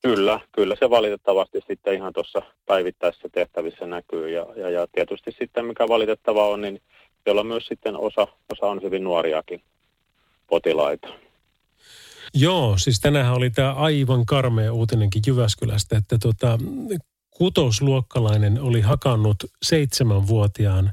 [0.02, 5.66] Kyllä, kyllä se valitettavasti sitten ihan tuossa päivittäisissä tehtävissä näkyy ja, ja, ja tietysti sitten
[5.66, 6.82] mikä valitettava on, niin
[7.24, 9.62] siellä myös sitten osa, osa on hyvin nuoriakin
[10.46, 11.08] potilaita.
[12.38, 16.58] Joo, siis tänään oli tämä aivan karmea uutinenkin Jyväskylästä, että tota,
[17.30, 20.90] kutosluokkalainen oli hakannut seitsemänvuotiaan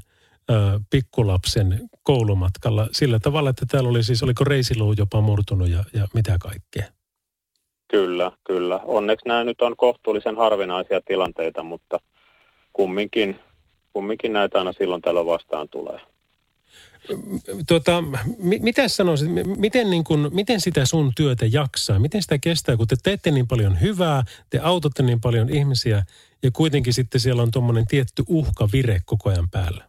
[0.50, 0.54] ö,
[0.90, 6.36] pikkulapsen koulumatkalla sillä tavalla, että täällä oli siis, oliko reisiluu jopa murtunut ja, ja mitä
[6.40, 6.84] kaikkea?
[7.88, 8.80] Kyllä, kyllä.
[8.84, 11.98] Onneksi nämä nyt on kohtuullisen harvinaisia tilanteita, mutta
[12.72, 13.40] kumminkin,
[13.92, 16.00] kumminkin näitä aina silloin tällä vastaan tulee.
[17.68, 18.04] Tuota,
[18.38, 21.98] mitä sanoisit, miten, niin kun, miten sitä sun työtä jaksaa?
[21.98, 26.02] Miten sitä kestää, kun te teette niin paljon hyvää, te autatte niin paljon ihmisiä
[26.42, 29.84] ja kuitenkin sitten siellä on tuommoinen tietty uhkavire koko ajan päällä?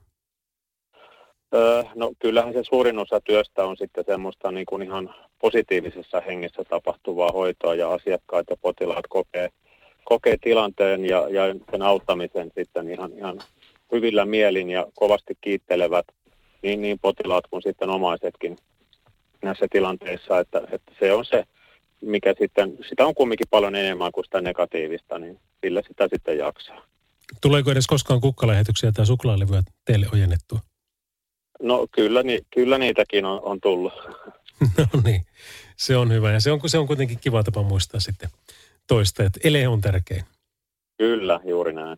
[1.53, 6.63] Öö, no kyllähän se suurin osa työstä on sitten semmoista niin kuin ihan positiivisessa hengessä
[6.69, 9.49] tapahtuvaa hoitoa ja asiakkaat ja potilaat kokee,
[10.05, 13.39] kokee tilanteen ja, ja sen auttamisen sitten ihan, ihan
[13.91, 16.05] hyvillä mielin ja kovasti kiittelevät–
[16.65, 18.57] niin, niin potilaat kuin sitten omaisetkin
[19.43, 21.43] näissä tilanteissa, että, että se on se,
[22.01, 26.81] mikä sitten, sitä on kumminkin paljon enemmän kuin sitä negatiivista, niin sillä sitä sitten jaksaa.
[27.41, 30.59] Tuleeko edes koskaan kukkalähetyksiä tai suklaalevyä teille ojennettua?
[31.61, 33.93] No kyllä, ni, kyllä niitäkin on, on tullut.
[34.93, 35.25] no niin,
[35.77, 38.29] se on hyvä ja se on, se on kuitenkin kiva tapa muistaa sitten
[38.87, 40.23] toista, että ele on tärkein.
[40.97, 41.97] Kyllä, juuri näin.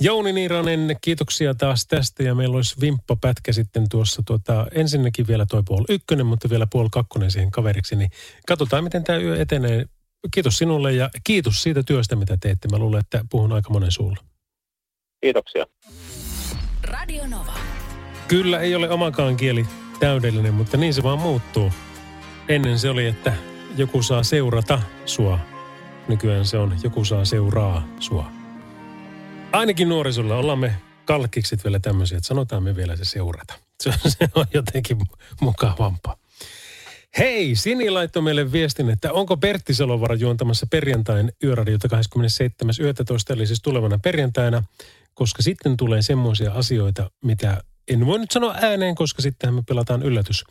[0.00, 5.62] Jouni Niiranen, kiitoksia taas tästä ja meillä olisi vimppapätkä sitten tuossa tuota, ensinnäkin vielä toi
[5.66, 8.10] puoli ykkönen, mutta vielä puoli kakkonen siihen kaveriksi, niin
[8.48, 9.84] katsotaan miten tämä yö etenee.
[10.34, 12.68] Kiitos sinulle ja kiitos siitä työstä, mitä teette.
[12.68, 14.16] Mä luulen, että puhun aika monen suulla.
[15.20, 15.66] Kiitoksia.
[16.82, 17.54] Radio Nova.
[18.28, 19.66] Kyllä ei ole omakaan kieli
[20.00, 21.72] täydellinen, mutta niin se vaan muuttuu.
[22.48, 23.32] Ennen se oli, että
[23.76, 25.38] joku saa seurata sua.
[26.08, 28.43] Nykyään se on joku saa seuraa sua.
[29.54, 33.54] Ainakin nuorisolla ollaan me kalkkikset vielä tämmöisiä, että sanotaan me vielä se seurata.
[33.82, 34.98] Se, se on jotenkin
[35.40, 36.16] mukavampaa.
[37.18, 42.00] Hei, Sini laittoi meille viestin, että onko Pertti Salovara juontamassa perjantain yöradiota 27.11.
[43.28, 44.62] eli siis tulevana perjantaina,
[45.14, 50.02] koska sitten tulee semmoisia asioita, mitä en voi nyt sanoa ääneen, koska sittenhän me pelataan
[50.02, 50.44] yllätys.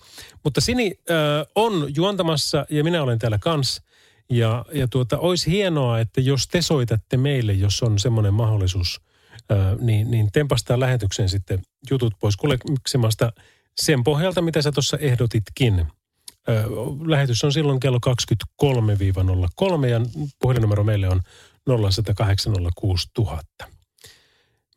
[0.44, 1.16] Mutta Sini äh,
[1.56, 3.84] on juontamassa ja minä olen täällä kanssa.
[4.30, 9.02] Ja, ja tuota, olisi hienoa, että jos te soitatte meille, jos on semmoinen mahdollisuus,
[9.52, 13.34] äh, niin, niin tempastaa lähetykseen sitten jutut pois kuleksemasta
[13.82, 15.80] sen pohjalta, mitä sä tuossa ehdotitkin.
[15.80, 15.86] Äh,
[17.06, 18.00] lähetys on silloin kello
[18.64, 20.02] 23-03 ja
[20.40, 21.22] puhelinnumero meille on
[21.70, 23.68] 0806000.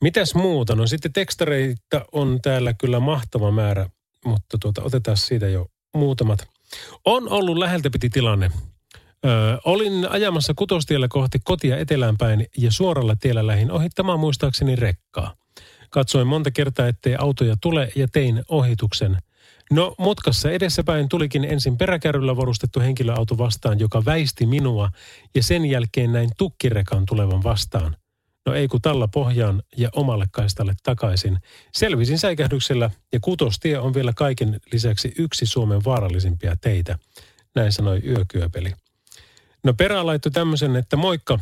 [0.01, 0.75] Mitäs muuta?
[0.75, 3.91] No sitten tekstareita on täällä kyllä mahtava määrä,
[4.25, 6.49] mutta tuota, otetaan siitä jo muutamat.
[7.05, 8.51] On ollut läheltä piti tilanne.
[9.27, 15.35] Ö, olin ajamassa kutostiellä kohti kotia etelään päin ja suoralla tiellä lähin ohittamaan muistaakseni rekkaa.
[15.91, 19.19] Katsoin monta kertaa, ettei autoja tule ja tein ohituksen.
[19.71, 24.91] No mutkassa edessäpäin tulikin ensin peräkärryllä varustettu henkilöauto vastaan, joka väisti minua
[25.35, 27.97] ja sen jälkeen näin tukkirekan tulevan vastaan–
[28.47, 31.39] No ei kun talla pohjaan ja omalle kaistalle takaisin.
[31.73, 36.99] Selvisin säikähdyksellä ja kutostie on vielä kaiken lisäksi yksi Suomen vaarallisimpia teitä.
[37.55, 38.73] Näin sanoi yökyöpeli.
[39.67, 41.39] No perä laittoi tämmöisen, että moikka.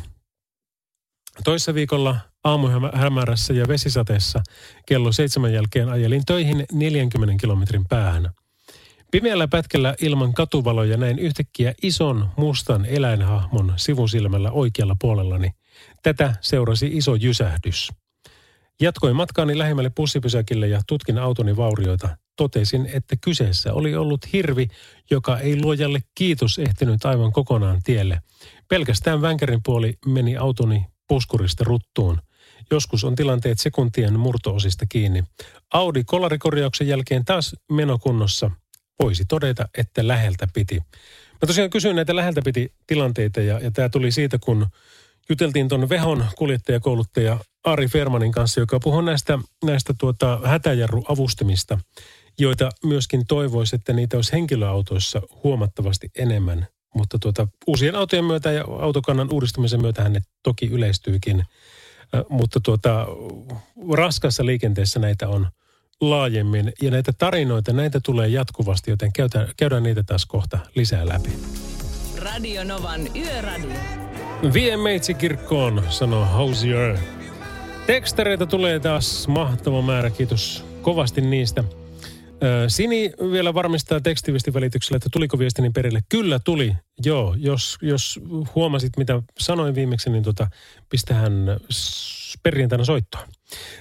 [1.43, 4.43] Toissa viikolla aamuhämärässä ja vesisateessa
[4.85, 8.29] kello seitsemän jälkeen ajelin töihin 40 kilometrin päähän.
[9.11, 15.51] Pimeällä pätkällä ilman katuvaloja näin yhtäkkiä ison mustan eläinhahmon sivusilmällä oikealla puolellani–
[16.03, 17.91] Tätä seurasi iso jysähdys.
[18.81, 22.17] Jatkoin matkaani lähimmälle pussipysäkille ja tutkin autoni vaurioita.
[22.35, 24.67] Totesin, että kyseessä oli ollut hirvi,
[25.11, 28.21] joka ei luojalle kiitos ehtinyt aivan kokonaan tielle.
[28.67, 32.21] Pelkästään vänkärin puoli meni autoni puskurista ruttuun.
[32.71, 35.23] Joskus on tilanteet sekuntien murtoosista kiinni.
[35.73, 38.51] Audi kolarikorjauksen jälkeen taas menokunnossa.
[39.03, 40.75] Voisi todeta, että läheltä piti.
[41.31, 44.67] Mä tosiaan kysyin näitä läheltä piti tilanteita ja, ja tämä tuli siitä, kun
[45.29, 51.77] juteltiin tuon Vehon kuljettajakouluttaja Ari Fermanin kanssa, joka puhuu näistä, näistä tuota hätäjarruavustamista,
[52.39, 56.67] joita myöskin toivoisi, että niitä olisi henkilöautoissa huomattavasti enemmän.
[56.95, 61.43] Mutta tuota, uusien autojen myötä ja autokannan uudistumisen myötä ne toki yleistyykin.
[62.29, 63.07] Mutta tuota,
[63.93, 65.47] raskassa liikenteessä näitä on
[66.01, 66.73] laajemmin.
[66.81, 71.29] Ja näitä tarinoita, näitä tulee jatkuvasti, joten käydään, käydään niitä taas kohta lisää läpi.
[72.17, 74.04] Radio Novan Yöradio.
[74.53, 76.97] Vie meitsi kirkkoon, sanoo Housier.
[77.87, 81.63] Tekstareita tulee taas mahtava määrä, kiitos kovasti niistä.
[82.67, 85.99] Sini vielä varmistaa tekstivistin välityksellä, että tuliko viestini perille.
[86.09, 86.73] Kyllä tuli,
[87.05, 87.35] joo.
[87.37, 88.19] Jos, jos
[88.55, 90.47] huomasit, mitä sanoin viimeksi, niin tota,
[90.89, 91.33] pistähän
[92.43, 93.27] perjantaina soittoa.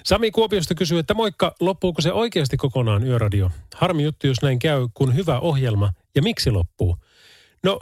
[0.04, 3.50] Sami Kuopiosta kysyy, että moikka, loppuuko se oikeasti kokonaan yöradio?
[3.74, 5.92] Harmi juttu, jos näin käy, kun hyvä ohjelma.
[6.14, 6.96] Ja miksi loppuu?
[7.64, 7.80] No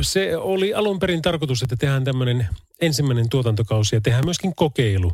[0.00, 2.48] se oli alun perin tarkoitus, että tehdään tämmöinen
[2.80, 5.12] ensimmäinen tuotantokausi ja tehdään myöskin kokeilu.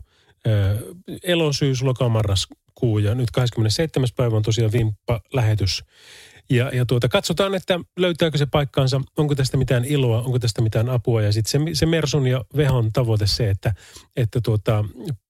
[1.22, 4.08] Elosyys, loka, marraskuu ja nyt 27.
[4.16, 5.84] päivä on tosiaan vimppa-lähetys.
[6.50, 10.90] Ja, ja tuota, katsotaan, että löytääkö se paikkaansa, onko tästä mitään iloa, onko tästä mitään
[10.90, 11.22] apua.
[11.22, 13.74] Ja sitten se, se Mersun ja Vehon tavoite se, että,
[14.16, 14.84] että tuota,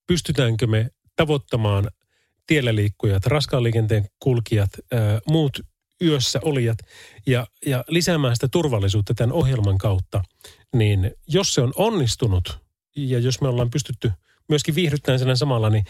[0.07, 1.91] pystytäänkö me tavoittamaan
[2.47, 5.61] tiellä liikkujat, raskaan liikenteen kulkijat, ää, muut
[6.03, 6.79] yössä olijat
[7.27, 10.23] ja, ja lisäämään sitä turvallisuutta tämän ohjelman kautta,
[10.75, 12.59] niin jos se on onnistunut
[12.97, 14.13] ja jos me ollaan pystytty
[14.49, 15.85] myöskin viihdyttämään sen samalla, niin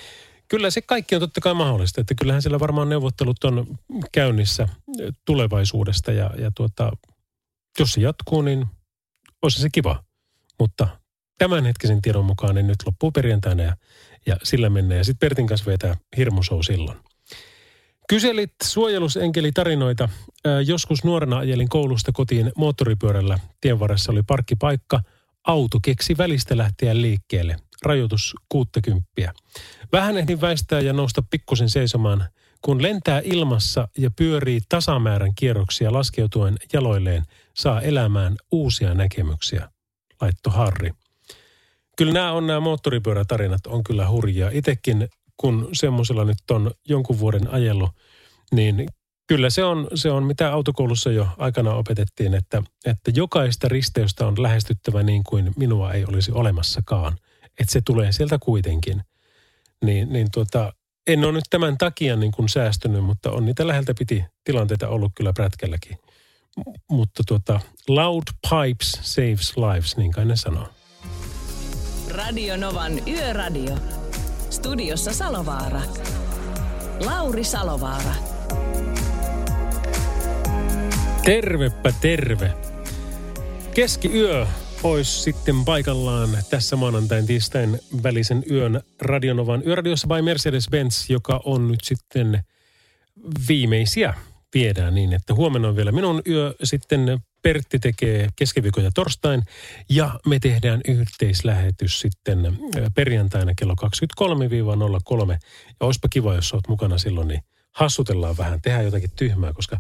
[0.49, 2.01] kyllä se kaikki on totta kai mahdollista.
[2.01, 3.79] Että kyllähän siellä varmaan neuvottelut on
[4.13, 4.69] käynnissä
[5.25, 6.93] tulevaisuudesta ja, ja tuota,
[7.79, 8.67] jos se jatkuu, niin
[9.43, 10.05] olisi se kiva.
[10.61, 10.89] Mutta
[11.39, 13.77] tämänhetkisen tiedon mukaan niin nyt loppuu perjantaina ja,
[14.27, 14.99] ja sillä mennään.
[14.99, 16.99] Ja sitten Pertin kanssa vetää hirmusou silloin.
[18.09, 20.09] Kyselit suojelusenkeli tarinoita.
[20.67, 23.39] Joskus nuorena ajelin koulusta kotiin moottoripyörällä.
[23.61, 25.01] Tien varressa oli parkkipaikka.
[25.47, 27.57] Auto keksi välistä lähteä liikkeelle.
[27.83, 29.05] Rajoitus 60.
[29.93, 32.29] Vähän ehdin väistää ja nousta pikkusen seisomaan.
[32.63, 39.69] Kun lentää ilmassa ja pyörii tasamäärän kierroksia laskeutuen jaloilleen, saa elämään uusia näkemyksiä.
[40.21, 40.91] Laitto Harri.
[41.97, 44.51] kyllä nämä on nämä moottoripyörätarinat on kyllä hurjia.
[44.53, 47.91] Itekin kun semmoisella nyt on jonkun vuoden ajellut,
[48.53, 48.87] niin
[49.27, 54.43] kyllä se on, se on mitä autokoulussa jo aikana opetettiin, että, että jokaista risteystä on
[54.43, 57.19] lähestyttävä niin kuin minua ei olisi olemassakaan.
[57.61, 59.03] Että se tulee sieltä kuitenkin.
[59.85, 60.73] Niin, niin tuota,
[61.07, 65.13] en ole nyt tämän takia niin kuin säästynyt, mutta on niitä läheltä piti tilanteita ollut
[65.15, 65.99] kyllä prätkälläkin.
[66.91, 70.69] Mutta tuota, loud pipes saves lives, niin kai ne sanoo.
[72.09, 73.77] Radio Novan Yöradio.
[74.51, 75.81] Studiossa Salovaara.
[77.05, 78.15] Lauri Salovaara.
[81.25, 82.53] Tervepä terve.
[83.75, 84.47] Keskiyö
[84.83, 91.81] olisi sitten paikallaan tässä maanantain tiistain välisen yön Radionovan yöradiossa by Mercedes-Benz, joka on nyt
[91.83, 92.41] sitten
[93.49, 94.15] viimeisiä
[94.55, 99.43] viedään niin, että huomenna on vielä minun yö, sitten Pertti tekee keskiviikon ja torstain
[99.89, 102.59] ja me tehdään yhteislähetys sitten
[102.95, 103.75] perjantaina kello
[105.27, 105.33] 23-03.
[105.33, 105.39] Ja
[105.81, 107.41] olisipa kiva, jos olet mukana silloin, niin
[107.73, 109.79] hassutellaan vähän, tehdään jotakin tyhmää, koska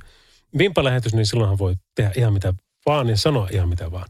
[0.58, 2.54] vimpalähetys, niin silloinhan voi tehdä ihan mitä
[2.86, 4.08] vaan ja sanoa ihan mitä vaan.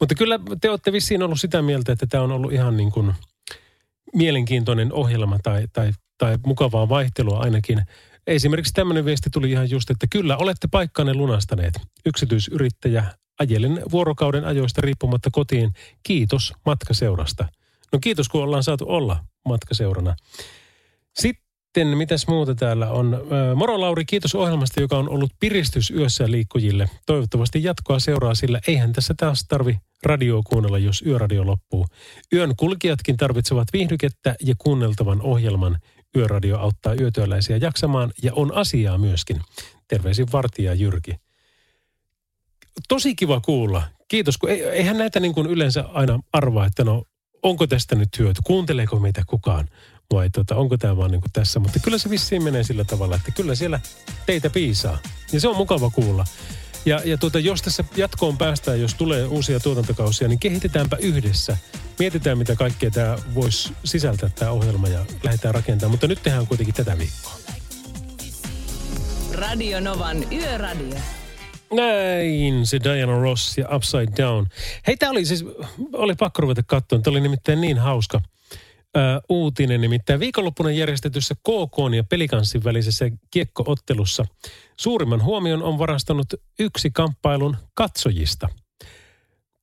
[0.00, 3.14] Mutta kyllä te olette vissiin ollut sitä mieltä, että tämä on ollut ihan niin kuin
[4.14, 7.82] mielenkiintoinen ohjelma tai, tai, tai mukavaa vaihtelua ainakin.
[8.26, 11.80] Esimerkiksi tämmöinen viesti tuli ihan just, että kyllä olette paikkanne lunastaneet.
[12.06, 13.04] Yksityisyrittäjä
[13.38, 15.72] ajelen vuorokauden ajoista riippumatta kotiin.
[16.02, 17.48] Kiitos matkaseurasta.
[17.92, 20.16] No kiitos, kun ollaan saatu olla matkaseurana.
[21.18, 23.26] Sitten mitäs muuta täällä on?
[23.54, 26.90] Moro Lauri, kiitos ohjelmasta, joka on ollut piristys yössä liikkujille.
[27.06, 31.86] Toivottavasti jatkoa seuraa, sillä eihän tässä taas tarvi radioa kuunnella, jos yöradio loppuu.
[32.32, 35.78] Yön kulkijatkin tarvitsevat viihdykettä ja kuunneltavan ohjelman.
[36.16, 39.40] Yöradio auttaa yötyöläisiä jaksamaan ja on asiaa myöskin.
[39.88, 41.14] Terveisin vartija Jyrki.
[42.88, 43.82] Tosi kiva kuulla.
[44.08, 47.04] Kiitos, kun eihän näitä niin kuin yleensä aina arvaa, että no
[47.42, 49.68] onko tästä nyt hyöty, kuunteleeko meitä kukaan
[50.12, 51.60] vai tota, onko tämä vaan niin kuin tässä.
[51.60, 53.80] Mutta kyllä se vissiin menee sillä tavalla, että kyllä siellä
[54.26, 54.98] teitä piisaa.
[55.32, 56.24] Ja se on mukava kuulla.
[56.84, 61.56] Ja, ja tuota, jos tässä jatkoon päästään, jos tulee uusia tuotantokausia, niin kehitetäänpä yhdessä.
[61.98, 65.90] Mietitään, mitä kaikkea tämä voisi sisältää tämä ohjelma ja lähdetään rakentamaan.
[65.90, 67.32] Mutta nyt tehdään kuitenkin tätä viikkoa.
[69.32, 70.98] Radio Novan Yöradio.
[71.72, 74.46] Näin, se Diana Ross ja Upside Down.
[74.86, 75.44] Hei, tämä oli siis,
[75.92, 76.98] oli pakko ruveta katsoa.
[76.98, 78.20] Tämä oli nimittäin niin hauska
[78.96, 79.80] ö, uutinen.
[79.80, 84.24] Nimittäin viikonloppuna järjestetyssä KK ja pelikanssin välisessä kiekkoottelussa
[84.76, 86.26] suurimman huomion on varastanut
[86.58, 88.48] yksi kamppailun katsojista.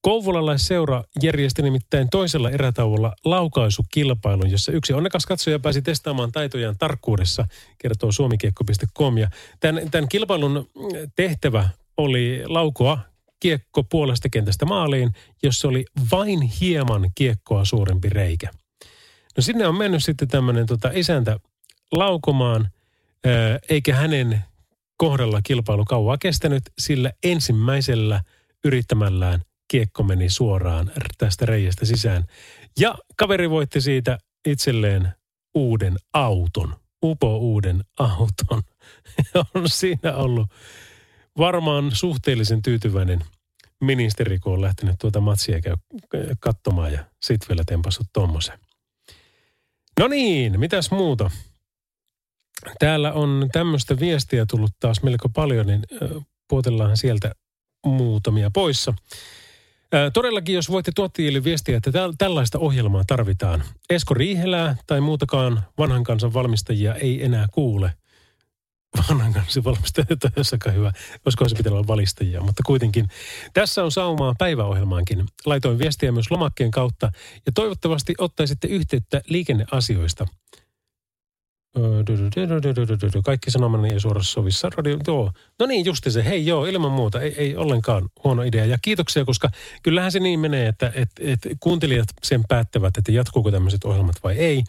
[0.01, 7.47] Kouvolalaisseura järjesti nimittäin toisella erätauolla laukaisukilpailun, jossa yksi onnekas katsoja pääsi testaamaan taitojaan tarkkuudessa,
[7.77, 9.17] kertoo suomikiekko.com.
[9.17, 10.69] Ja tämän, tämän kilpailun
[11.15, 12.99] tehtävä oli laukoa
[13.39, 15.11] kiekko puolesta kentästä maaliin,
[15.43, 18.49] jossa oli vain hieman kiekkoa suurempi reikä.
[19.37, 21.39] No sinne on mennyt sitten tämmöinen tota isäntä
[21.91, 22.69] laukomaan,
[23.69, 24.43] eikä hänen
[24.97, 28.21] kohdalla kilpailu kauaa kestänyt, sillä ensimmäisellä
[28.65, 32.25] yrittämällään kiekko meni suoraan tästä reiästä sisään.
[32.79, 34.17] Ja kaveri voitti siitä
[34.47, 35.11] itselleen
[35.55, 38.61] uuden auton, upo uuden auton.
[39.55, 40.49] on siinä ollut
[41.37, 43.19] varmaan suhteellisen tyytyväinen
[43.81, 45.59] ministeri, kun on lähtenyt tuota matsia
[46.39, 48.59] katsomaan ja sitten vielä tempassut tuommoisen.
[49.99, 51.31] No niin, mitäs muuta?
[52.79, 55.83] Täällä on tämmöistä viestiä tullut taas melko paljon, niin
[56.49, 57.31] puotellaan sieltä
[57.85, 58.93] muutamia poissa.
[60.13, 63.63] Todellakin, jos voitte tuottajille viestiä, että tällaista ohjelmaa tarvitaan.
[63.89, 67.93] Esko Riihelää tai muutakaan vanhan kansan valmistajia ei enää kuule–
[69.09, 70.91] vanhan kanssa valmistajat jossakaan hyvä.
[71.25, 73.07] Olisiko se pitää olla valistajia, mutta kuitenkin.
[73.53, 75.25] Tässä on saumaa päiväohjelmaankin.
[75.45, 77.11] Laitoin viestiä myös lomakkeen kautta
[77.45, 80.27] ja toivottavasti ottaisitte yhteyttä liikenneasioista.
[83.25, 84.69] Kaikki sanomani ei suorassa sovissa.
[84.77, 84.99] Radio.
[85.59, 86.25] No niin, justi se.
[86.25, 87.21] Hei joo, ilman muuta.
[87.21, 88.65] Ei, ei ollenkaan huono idea.
[88.65, 89.49] Ja kiitoksia, koska
[89.83, 94.35] kyllähän se niin menee, että et, et kuuntelijat sen päättävät, että jatkuuko tämmöiset ohjelmat vai
[94.37, 94.63] ei.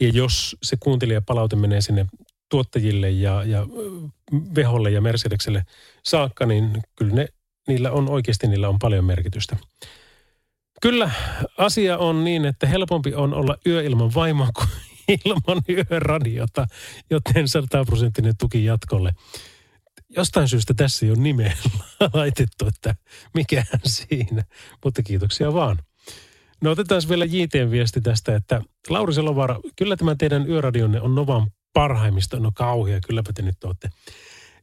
[0.00, 2.06] Ja jos se kuuntelijapalaute menee sinne
[2.48, 3.66] tuottajille ja, ja
[4.54, 5.62] Veholle ja Mercedekselle
[6.04, 7.28] saakka, niin kyllä ne,
[7.68, 9.56] niillä on oikeasti niillä on paljon merkitystä.
[10.82, 11.10] Kyllä
[11.58, 14.68] asia on niin, että helpompi on olla yö ilman vaimoa kuin
[15.24, 16.66] ilman yöradiota,
[17.10, 19.12] joten 100 prosenttinen tuki jatkolle.
[20.16, 21.56] Jostain syystä tässä ei ole nimeä
[22.14, 22.94] laitettu, että
[23.34, 24.44] mikään siinä,
[24.84, 25.78] mutta kiitoksia vaan.
[26.62, 31.50] No otetaan vielä JTn viesti tästä, että Lauri Selovaara, kyllä tämä teidän yöradionne on Novan
[31.76, 32.40] parhaimmista.
[32.40, 33.88] No kauhia, kylläpä te nyt olette.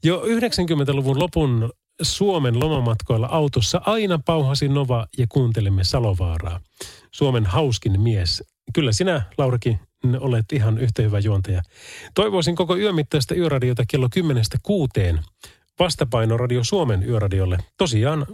[0.03, 6.59] Jo 90-luvun lopun Suomen lomamatkoilla autossa aina pauhasi Nova ja kuuntelimme Salovaaraa.
[7.11, 8.43] Suomen hauskin mies.
[8.73, 9.79] Kyllä sinä, Laurakin,
[10.19, 11.61] olet ihan yhtä hyvä juontaja.
[12.15, 15.19] Toivoisin koko yömittaista yöradiota kello 10 kuuteen.
[15.79, 17.57] Vastapaino Radio Suomen yöradiolle.
[17.77, 18.25] Tosiaan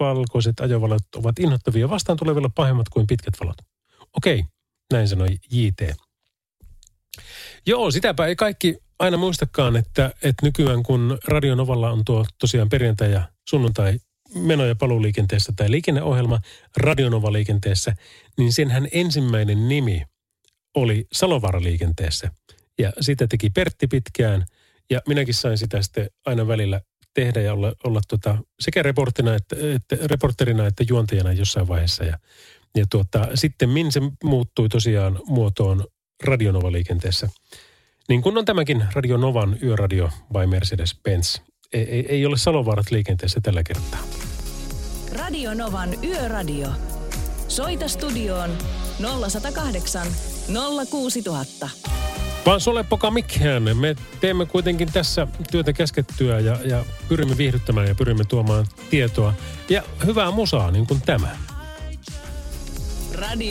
[0.00, 3.56] valkoiset ajovalot ovat innoittavia vastaan tulevilla pahemmat kuin pitkät valot.
[4.16, 4.44] Okei,
[4.92, 6.07] näin sanoi JT.
[7.66, 13.12] Joo, sitäpä ei kaikki aina muistakaan, että, että nykyään kun Radionovalla on tuo tosiaan perjantai
[13.12, 13.98] ja sunnuntai
[14.34, 16.40] meno- ja paluuliikenteessä tai liikenneohjelma
[16.76, 17.94] Radionova-liikenteessä,
[18.38, 20.02] niin senhän ensimmäinen nimi
[20.76, 22.30] oli Salovaara-liikenteessä.
[22.78, 24.46] Ja sitä teki Pertti pitkään
[24.90, 26.80] ja minäkin sain sitä sitten aina välillä
[27.14, 28.82] tehdä ja olla, olla tota, sekä
[29.36, 32.04] että, että, reporterina että juontajana jossain vaiheessa.
[32.04, 32.18] Ja,
[32.76, 35.86] ja tuota, sitten min se muuttui tosiaan muotoon
[36.24, 37.28] Radionova-liikenteessä.
[38.08, 41.40] Niin kun on tämäkin Radionovan yöradio by Mercedes-Benz.
[41.72, 44.00] Ei, ei, ei ole Salovaarat liikenteessä tällä kertaa.
[45.18, 46.68] Radionovan yöradio.
[47.48, 48.50] Soita studioon
[49.30, 50.06] 0108
[50.90, 51.70] 06000.
[52.46, 53.76] Vaan sole poka mikään.
[53.76, 59.34] Me teemme kuitenkin tässä työtä käskettyä ja, ja pyrimme viihdyttämään ja pyrimme tuomaan tietoa.
[59.68, 61.36] Ja hyvää musaa, niin kuin tämä.
[63.14, 63.50] Radio.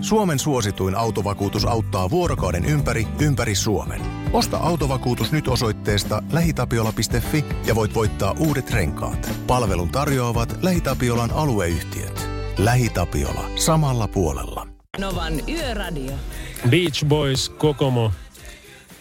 [0.00, 4.00] Suomen suosituin autovakuutus auttaa vuorokauden ympäri, ympäri Suomen.
[4.32, 9.30] Osta autovakuutus nyt osoitteesta lähitapiola.fi ja voit voittaa uudet renkaat.
[9.46, 12.28] Palvelun tarjoavat LähiTapiolan alueyhtiöt.
[12.58, 13.50] LähiTapiola.
[13.56, 14.68] Samalla puolella.
[14.98, 16.12] Novan Yöradio.
[16.68, 18.12] Beach Boys, Kokomo.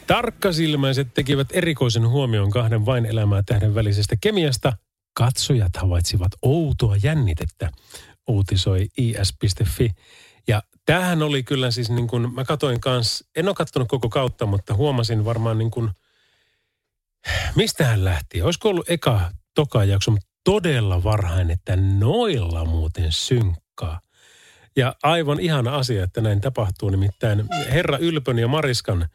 [0.08, 4.74] Tarkkasilmäiset tekivät erikoisen huomion kahden vain elämää tähden välisestä kemiasta.
[5.14, 7.70] Katsojat havaitsivat outoa jännitettä,
[8.28, 9.90] uutisoi is.fi.
[10.48, 14.46] Ja tämähän oli kyllä siis niin kuin, mä katoin kanssa, en ole katsonut koko kautta,
[14.46, 15.90] mutta huomasin varmaan niin kuin,
[17.56, 18.42] mistä hän lähti.
[18.42, 24.02] Olisiko ollut eka, toka jakso, mutta todella varhain, että noilla muuten synkkaa.
[24.76, 26.90] Ja aivan ihana asia, että näin tapahtuu.
[26.90, 29.10] Nimittäin Herra Ylpön ja Mariskan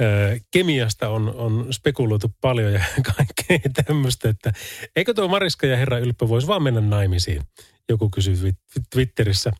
[0.00, 2.84] ö, kemiasta on, on spekuloitu paljon ja
[3.16, 4.52] kaikkea tämmöistä, että
[4.96, 7.42] eikö tuo Mariska ja Herra Ylppö voisi vaan mennä naimisiin?
[7.88, 8.52] Joku kysyi
[8.90, 9.52] Twitterissä.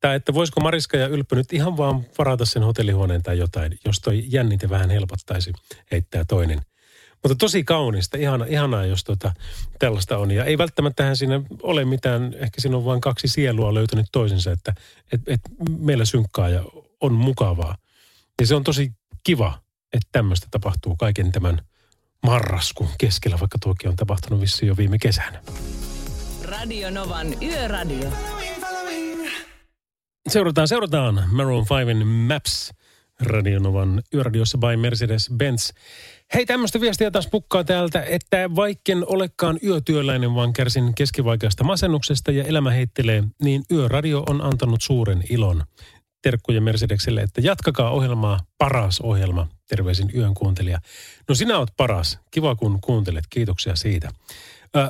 [0.00, 4.00] Tai että voisiko Mariska ja Ylppö nyt ihan vaan varata sen hotellihuoneen tai jotain, jos
[4.00, 5.52] toi jännite vähän helpottaisi,
[5.92, 6.60] heittää toinen.
[7.22, 9.32] Mutta tosi kaunista, ihana, ihanaa, jos tota,
[9.78, 10.30] tällaista on.
[10.30, 14.74] Ja ei välttämättä siinä ole mitään, ehkä siinä on vain kaksi sielua löytänyt toisensa, että
[15.12, 15.40] et, et
[15.78, 16.64] meillä synkkaa ja
[17.00, 17.76] on mukavaa.
[18.40, 18.92] Ja se on tosi
[19.24, 19.58] kiva,
[19.92, 21.62] että tämmöistä tapahtuu kaiken tämän
[22.26, 25.42] marraskuun keskellä, vaikka tuokin on tapahtunut vissiin jo viime kesänä.
[26.42, 28.10] Radio Novan Yöradio.
[30.28, 32.72] Seurataan, seurataan Maroon 5 Maps
[33.20, 35.72] Radionovan yöradiossa by Mercedes-Benz.
[36.34, 42.44] Hei, tämmöistä viestiä taas pukkaa täältä, että vaikken olekaan yötyöläinen, vaan kärsin keskivaikeasta masennuksesta ja
[42.44, 45.64] elämä heittelee, niin yöradio on antanut suuren ilon.
[46.22, 49.46] Terkkuja Mercedekselle, että jatkakaa ohjelmaa, paras ohjelma.
[49.68, 50.78] Terveisin yön kuuntelija.
[51.28, 52.18] No sinä oot paras.
[52.30, 53.24] Kiva kun kuuntelet.
[53.30, 54.10] Kiitoksia siitä.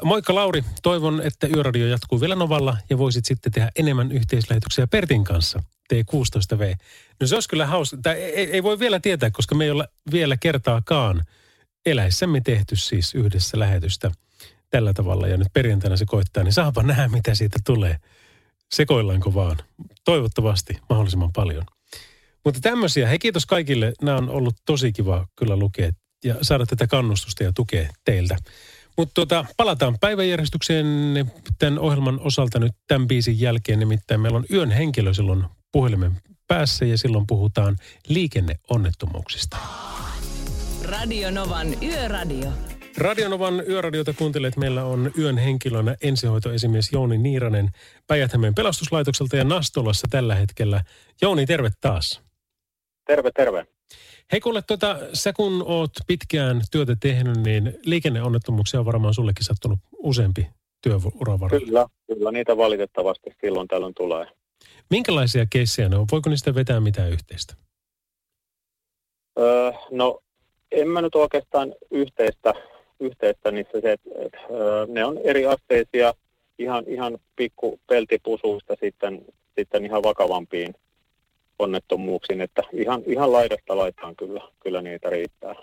[0.05, 5.25] Moikka Lauri, toivon, että Yöradio jatkuu vielä Novalla ja voisit sitten tehdä enemmän yhteislähetyksiä Pertin
[5.25, 5.63] kanssa.
[5.95, 6.77] T16V.
[7.21, 7.97] No se olisi kyllä hauska.
[8.03, 11.25] Tai ei, ei voi vielä tietää, koska me ei olla vielä kertaakaan
[11.87, 14.11] eläissämme tehty siis yhdessä lähetystä
[14.71, 15.29] tällä tavalla.
[15.29, 17.97] Ja nyt perjantaina se koittaa, niin saapa nähdä, mitä siitä tulee.
[18.73, 19.57] Sekoillaanko vaan?
[20.05, 21.65] Toivottavasti mahdollisimman paljon.
[22.45, 23.93] Mutta tämmöisiä, hei kiitos kaikille.
[24.03, 25.91] Nämä on ollut tosi kiva kyllä lukea
[26.25, 28.37] ja saada tätä kannustusta ja tukea teiltä.
[28.97, 30.87] Mutta tota, palataan päiväjärjestykseen
[31.59, 33.79] tämän ohjelman osalta nyt tämän biisin jälkeen.
[33.79, 36.13] Nimittäin meillä on yön henkilö silloin puhelimen
[36.47, 37.77] päässä ja silloin puhutaan
[38.09, 39.57] liikenneonnettomuuksista.
[40.85, 42.53] Radio Novan Yöradio.
[42.99, 44.57] Radionovan yöradiota kuuntelet.
[44.57, 47.71] Meillä on yön henkilönä ensihoitoesimies Jouni Niiranen
[48.07, 50.85] päijät pelastuslaitokselta ja Nastolassa tällä hetkellä.
[51.23, 52.23] Jouni, terve taas.
[53.07, 53.67] Terve, terve.
[54.33, 59.79] Hei kuule, tuota, sä kun oot pitkään työtä tehnyt, niin liikenneonnettomuuksia on varmaan sullekin sattunut
[59.99, 60.47] useampi
[60.83, 61.63] työura varmaan.
[61.65, 64.27] Kyllä, kyllä niitä valitettavasti silloin tällöin tulee.
[64.91, 66.07] Minkälaisia keissejä ne on?
[66.13, 67.55] Voiko niistä vetää mitään yhteistä?
[69.39, 70.21] Öö, no,
[70.73, 72.55] en mä nyt oikeastaan yhteistä
[73.01, 74.39] yhteistä niissä se, että, että
[74.89, 76.15] ne on eri asteisia
[76.59, 79.25] ihan, ihan pikku peltipusuista sitten,
[79.59, 80.75] sitten ihan vakavampiin
[81.61, 85.55] onnettomuuksiin, että ihan, ihan laidasta laitaan kyllä, kyllä niitä riittää.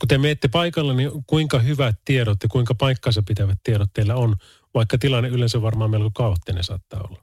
[0.00, 4.34] Kun te menette paikalla, niin kuinka hyvät tiedot ja kuinka paikkansa pitävät tiedot teillä on,
[4.74, 7.22] vaikka tilanne yleensä varmaan melko kaoottinen saattaa olla?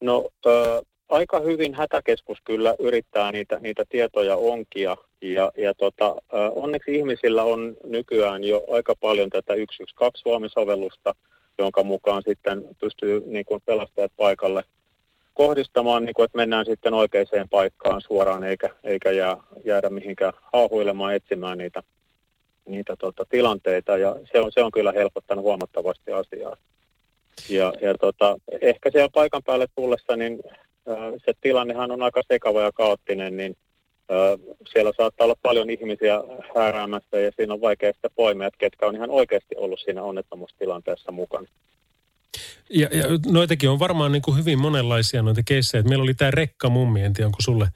[0.00, 6.36] No ö, aika hyvin hätäkeskus kyllä yrittää niitä, niitä tietoja onkia ja, ja tota, ö,
[6.50, 11.14] onneksi ihmisillä on nykyään jo aika paljon tätä 112 Suomi-sovellusta,
[11.58, 14.64] jonka mukaan sitten pystyy niin kuin pelastajat paikalle
[15.36, 21.14] kohdistamaan, niin kuin, että mennään sitten oikeaan paikkaan suoraan, eikä, eikä jää, jäädä mihinkään haahuilemaan
[21.14, 21.82] etsimään niitä,
[22.68, 23.98] niitä tota, tilanteita.
[23.98, 26.56] Ja se on, se on kyllä helpottanut huomattavasti asiaa.
[27.48, 30.40] Ja, ja tota, ehkä siellä paikan päälle tullessa, niin
[30.88, 33.56] äh, se tilannehan on aika sekava ja kaoottinen, niin
[34.10, 36.22] äh, siellä saattaa olla paljon ihmisiä
[36.56, 41.12] hääräämässä ja siinä on vaikea sitä poimia, että ketkä on ihan oikeasti ollut siinä onnettomuustilanteessa
[41.12, 41.48] mukana.
[42.70, 45.82] Ja, ja noitakin on varmaan niin kuin hyvin monenlaisia noita keissejä.
[45.82, 47.68] Meillä oli tämä Rekka Mummi, en tiedä onko sulle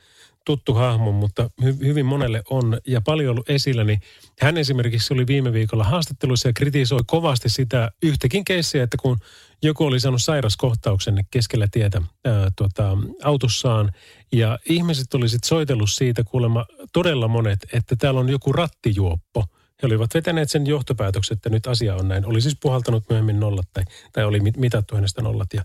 [0.44, 3.84] tuttu hahmo, mutta hy, hyvin monelle on ja paljon ollut esillä.
[3.84, 4.00] Niin
[4.40, 9.18] hän esimerkiksi oli viime viikolla haastattelussa ja kritisoi kovasti sitä yhtäkin keissiä, että kun
[9.62, 13.92] joku oli saanut sairaskohtauksen keskellä tietä ää, tota, autossaan
[14.32, 19.44] ja ihmiset oli sitten soitellut siitä kuulemma todella monet, että täällä on joku rattijuoppo–
[19.82, 22.26] he olivat vetäneet sen johtopäätöksen, että nyt asia on näin.
[22.26, 25.62] Oli siis puhaltanut myöhemmin nollat tai, tai oli mitattu hänestä nollat ja,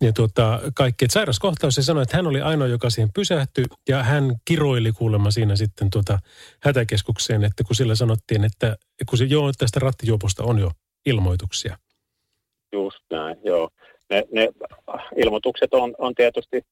[0.00, 1.04] ja tuota, kaikki.
[1.04, 5.30] Et sairaskohtaus se sanoi, että hän oli ainoa, joka siihen pysähtyi ja hän kiroili kuulemma
[5.30, 6.18] siinä sitten tuota
[6.62, 8.76] hätäkeskukseen, että kun sillä sanottiin, että
[9.08, 10.70] kun se, joo, tästä rattijuoposta on jo
[11.06, 11.78] ilmoituksia.
[12.72, 13.70] Just näin, joo.
[14.10, 14.48] Ne, ne
[15.16, 16.62] ilmoitukset on, on tietysti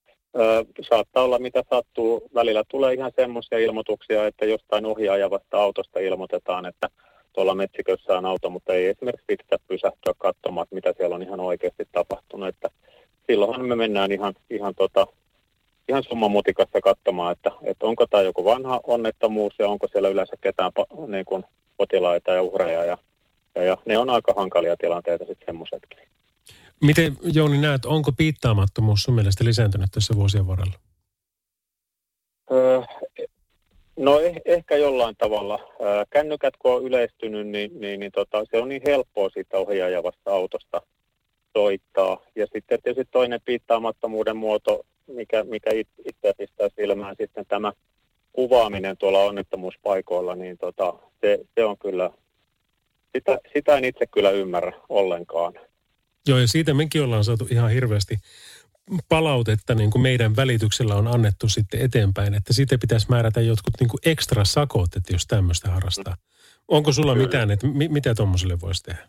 [0.81, 2.29] saattaa olla mitä sattuu.
[2.35, 6.89] Välillä tulee ihan semmoisia ilmoituksia, että jostain ohjaajavasta autosta ilmoitetaan, että
[7.33, 11.41] tuolla metsikössä on auto, mutta ei esimerkiksi pitää pysähtyä katsomaan, että mitä siellä on ihan
[11.41, 12.49] oikeasti tapahtunut.
[12.49, 12.71] Että
[13.27, 15.07] silloinhan me mennään ihan, ihan, tota,
[15.89, 20.73] ihan summamutikassa katsomaan, että, että onko tämä joku vanha onnettomuus ja onko siellä yleensä ketään
[21.07, 21.45] niin kuin
[21.77, 22.85] potilaita ja uhreja.
[22.85, 22.99] Ja,
[23.55, 25.99] ja, ja ne on aika hankalia tilanteita sitten semmoisetkin.
[26.83, 30.79] Miten Jouni näet, onko piittaamattomuus sun mielestä lisääntynyt tässä vuosien varrella?
[32.51, 32.81] Öö,
[33.97, 35.59] no eh, ehkä jollain tavalla.
[35.81, 40.31] Öö, kännykät kun on yleistynyt, niin, niin, niin tota, se on niin helppoa siitä ohjaajavasta
[40.31, 40.83] autosta
[41.57, 42.21] soittaa.
[42.37, 45.71] Ja sitten tietysti toinen piittaamattomuuden muoto, mikä, mikä
[46.05, 47.73] itse pistää silmään sitten tämä
[48.33, 52.11] kuvaaminen tuolla onnettomuuspaikoilla, niin tota, se, se on kyllä,
[53.13, 55.53] sitä, sitä en itse kyllä ymmärrä ollenkaan.
[56.29, 58.17] Joo, ja siitä mekin ollaan saatu ihan hirveästi
[59.09, 63.89] palautetta niin kuin meidän välityksellä on annettu sitten eteenpäin, että siitä pitäisi määrätä jotkut niin
[63.89, 66.17] kuin ekstra sakot, että jos tämmöistä harrastaa.
[66.69, 67.27] Onko sulla Kyllä.
[67.27, 69.09] mitään, että mi- mitä tuommoiselle voisi tehdä?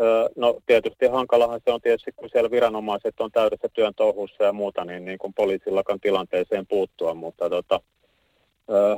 [0.00, 4.52] Öö, no tietysti hankalahan se on tietysti, kun siellä viranomaiset on täydessä työn touhussa ja
[4.52, 7.80] muuta, niin, niin kuin poliisillakaan tilanteeseen puuttua, mutta tota,
[8.70, 8.96] öö,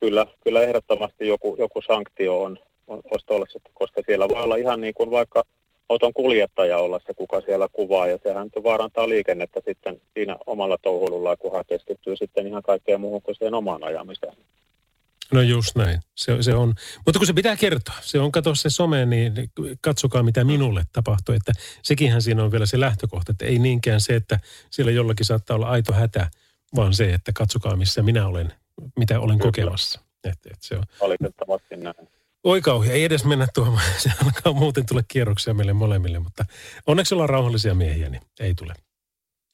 [0.00, 3.00] kyllä, kyllä ehdottomasti joku, joku sanktio on, on,
[3.30, 5.42] on koska siellä voi olla ihan niin kuin vaikka–
[5.88, 11.36] auton kuljettaja olla se, kuka siellä kuvaa, ja sehän vaarantaa liikennettä sitten siinä omalla touhululla,
[11.36, 14.36] kun hän keskittyy sitten ihan kaikkeen muuhun kuin siihen omaan ajamiseen.
[15.32, 16.74] No just näin, se, se on.
[17.06, 19.32] Mutta kun se pitää kertoa, se on kato se some, niin
[19.80, 21.36] katsokaa mitä minulle tapahtui.
[21.36, 25.54] Että sekinhän siinä on vielä se lähtökohta, että ei niinkään se, että siellä jollakin saattaa
[25.56, 26.30] olla aito hätä,
[26.76, 28.52] vaan se, että katsokaa missä minä olen,
[28.98, 29.48] mitä olen Kyllä.
[29.48, 30.00] kokemassa.
[30.24, 30.84] Että, että se on.
[31.00, 32.08] Valitettavasti näin.
[32.44, 32.60] Oi
[32.90, 33.92] ei edes mennä tuomaan.
[33.98, 36.44] Se alkaa muuten tulla kierroksia meille molemmille, mutta
[36.86, 38.74] onneksi ollaan rauhallisia miehiä, niin ei tule.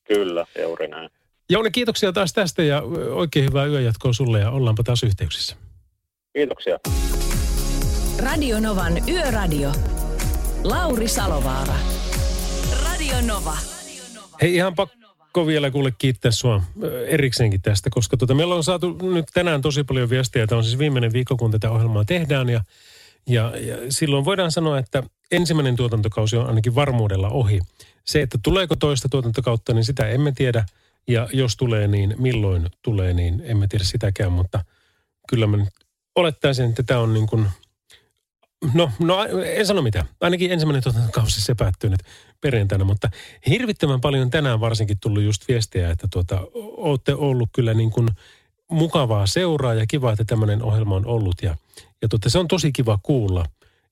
[0.09, 1.11] Kyllä, juuri näin.
[1.51, 5.57] Jouni, kiitoksia taas tästä ja oikein hyvää yöjatkoa sulle ja ollaanpa taas yhteyksissä.
[6.32, 6.78] Kiitoksia.
[8.18, 9.72] Radio Novan Yöradio.
[10.64, 11.74] Lauri Salovaara.
[12.85, 13.57] Radio Nova.
[14.43, 15.04] Hei ihan pakko
[15.47, 16.62] vielä kuule kiittää sua
[17.07, 20.47] erikseenkin tästä, koska tota, meillä on saatu nyt tänään tosi paljon viestiä.
[20.47, 22.64] Tämä on siis viimeinen viikko, kun tätä ohjelmaa tehdään ja,
[23.26, 27.61] ja, ja silloin voidaan sanoa, että ensimmäinen tuotantokausi on ainakin varmuudella ohi.
[28.05, 30.64] Se, että tuleeko toista tuotantokautta, niin sitä emme tiedä.
[31.09, 34.64] Ja jos tulee, niin milloin tulee, niin emme tiedä sitäkään, mutta
[35.28, 35.68] kyllä mä nyt
[36.14, 37.47] olettaisin, että tämä on niin kuin–
[38.75, 40.09] No, no en sano mitään.
[40.21, 42.01] Ainakin ensimmäinen tuotantokausi se päättyy nyt
[42.41, 43.11] perjantaina, mutta
[43.49, 48.09] hirvittävän paljon tänään varsinkin tullut just viestejä, että tuota, olette ollut kyllä niin kuin
[48.71, 51.57] mukavaa seuraa ja kiva, että tämmöinen ohjelma on ollut ja,
[52.03, 53.45] ja tuota, se on tosi kiva kuulla.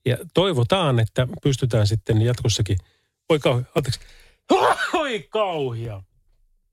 [0.07, 2.79] Ja toivotaan, että pystytään sitten jatkossakin,
[3.29, 4.01] oi kauhia, anteeksi,
[5.03, 6.03] oi kauhia.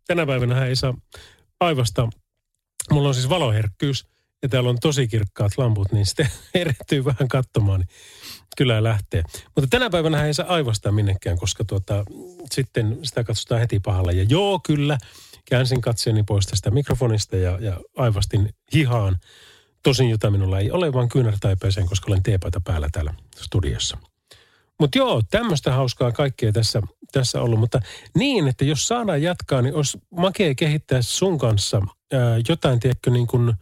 [0.08, 0.94] Tänä päivänä ei saa
[1.60, 2.10] aivasta,
[2.92, 4.06] mulla on siis valoherkkyys
[4.44, 7.90] ja täällä on tosi kirkkaat lamput, niin sitten erehtyy vähän katsomaan, niin
[8.58, 9.24] kyllä lähtee.
[9.56, 12.06] Mutta tänä päivänä ei saa aivastaa minnekään, koska tuota,
[12.52, 14.12] sitten sitä katsotaan heti pahalla.
[14.12, 14.98] Ja joo, kyllä,
[15.50, 19.18] käänsin katseeni pois tästä mikrofonista ja, ja aivastin hihaan.
[19.84, 23.98] Tosin jota minulla ei ole, vaan kyynärtaipeeseen, koska olen teepaita päällä täällä studiossa.
[24.80, 26.82] Mutta joo, tämmöistä hauskaa kaikkea tässä,
[27.12, 27.60] tässä ollut.
[27.60, 27.80] Mutta
[28.16, 31.82] niin, että jos saadaan jatkaa, niin olisi makea kehittää sun kanssa
[32.14, 32.20] ää,
[32.50, 33.54] jotain, tiedätkö, niin kuin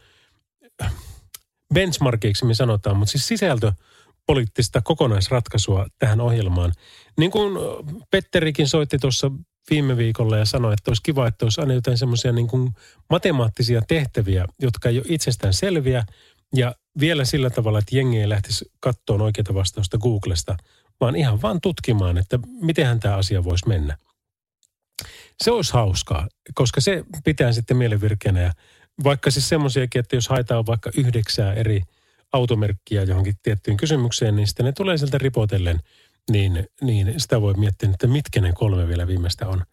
[1.73, 3.71] benchmarkiksi me sanotaan, mutta siis sisältö
[4.25, 6.73] poliittista kokonaisratkaisua tähän ohjelmaan.
[7.17, 7.53] Niin kuin
[8.11, 9.31] Petterikin soitti tuossa
[9.69, 12.73] viime viikolla ja sanoi, että olisi kiva, että olisi aina jotain semmoisia niin kuin
[13.09, 16.05] matemaattisia tehtäviä, jotka ei ole itsestään selviä
[16.55, 20.57] ja vielä sillä tavalla, että jengi ei lähtisi kattoon oikeita vastausta Googlesta,
[21.01, 23.97] vaan ihan vaan tutkimaan, että miten tämä asia voisi mennä.
[25.43, 28.51] Se olisi hauskaa, koska se pitää sitten mielenvirkeänä ja
[29.03, 31.81] vaikka siis semmoisiakin, että jos haetaan vaikka yhdeksää eri
[32.33, 35.79] automerkkiä johonkin tiettyyn kysymykseen, niin sitten ne tulee sieltä ripotellen,
[36.31, 39.63] niin, niin sitä voi miettiä, että mitkä ne kolme vielä viimeistä on.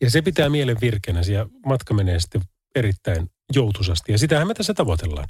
[0.00, 2.42] Ja se pitää mielen virkeänä ja matka menee sitten
[2.74, 5.28] erittäin joutusasti ja sitähän me tässä tavoitellaan.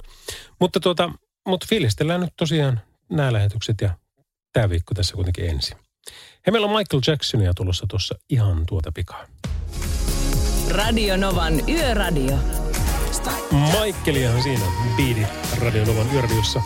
[0.59, 1.11] Mutta, tuota,
[1.47, 2.79] mutta fiilistellään nyt tosiaan
[3.09, 3.97] nämä lähetykset ja
[4.53, 5.77] tämä viikko tässä kuitenkin ensin.
[6.47, 9.25] He meillä on Michael Jacksonia tulossa tuossa ihan tuota pikaa.
[10.69, 12.66] Radio Novan Yöradio.
[13.51, 14.65] Michaeliahan siinä
[14.95, 15.25] biidi
[15.61, 16.61] Radio Novan Yöradiossa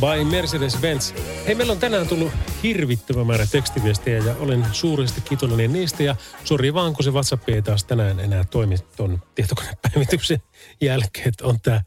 [0.00, 1.14] by Mercedes-Benz.
[1.46, 2.32] Hei, meillä on tänään tullut
[2.62, 6.02] hirvittävä määrä tekstiviestejä ja olen suuresti kiitollinen niistä.
[6.02, 10.42] Ja sori vaan, kun se WhatsApp ei taas tänään enää toimi tuon tietokonepäivityksen
[10.80, 11.32] jälkeen.
[11.42, 11.80] On tämä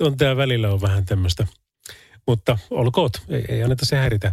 [0.00, 1.46] on välillä on vähän tämmöistä.
[2.28, 4.32] Mutta olkoot, ei, ei anneta se häiritä.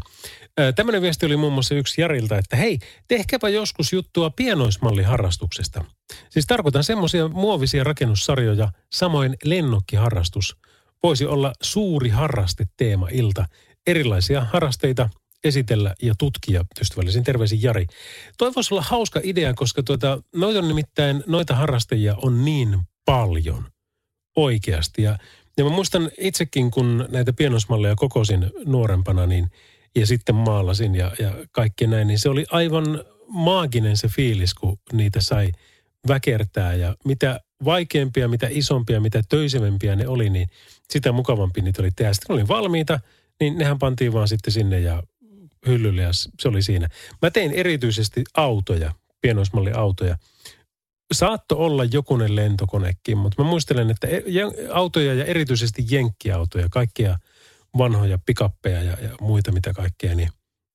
[0.76, 5.86] Tämmöinen viesti oli muun muassa yksi Jarilta, että hei, tehkääpä joskus juttua pienoismalliharrastuksesta.
[6.30, 10.58] Siis tarkoitan semmoisia muovisia rakennussarjoja, samoin lennokkiharrastus.
[11.04, 13.46] Voisi olla suuri harrasteteema ilta.
[13.88, 15.10] Erilaisia harrasteita
[15.44, 16.66] esitellä ja tutkia.
[16.82, 17.86] Ystävällisin terveisin Jari.
[18.38, 23.66] Toi voisi olla hauska idea, koska tuota, noita on nimittäin, noita harrastajia on niin paljon
[24.36, 25.02] oikeasti.
[25.02, 25.18] Ja,
[25.58, 29.52] ja mä muistan itsekin, kun näitä pienoismalleja kokosin nuorempana, niin–
[29.96, 34.80] ja sitten maalasin ja, ja kaikki näin, niin se oli aivan maaginen se fiilis, kun
[34.94, 35.52] niitä sai
[36.08, 40.48] väkertää ja mitä vaikeampia, mitä isompia, mitä töisempiä ne oli, niin
[40.90, 42.14] sitä mukavampi niitä oli tehdä.
[42.14, 43.00] Sitten oli valmiita,
[43.40, 45.04] niin nehän pantiin vaan sitten sinne ja
[45.68, 46.88] hyllylle ja se oli siinä.
[47.22, 48.92] Mä tein erityisesti autoja,
[49.22, 50.18] pienoismalliautoja.
[51.14, 54.24] Saatto olla jokunen lentokonekin, mutta mä muistelen, että e-
[54.74, 57.18] autoja ja erityisesti jenkkiautoja, kaikkia–
[57.78, 60.30] vanhoja pikappeja ja, ja muita mitä kaikkea, niin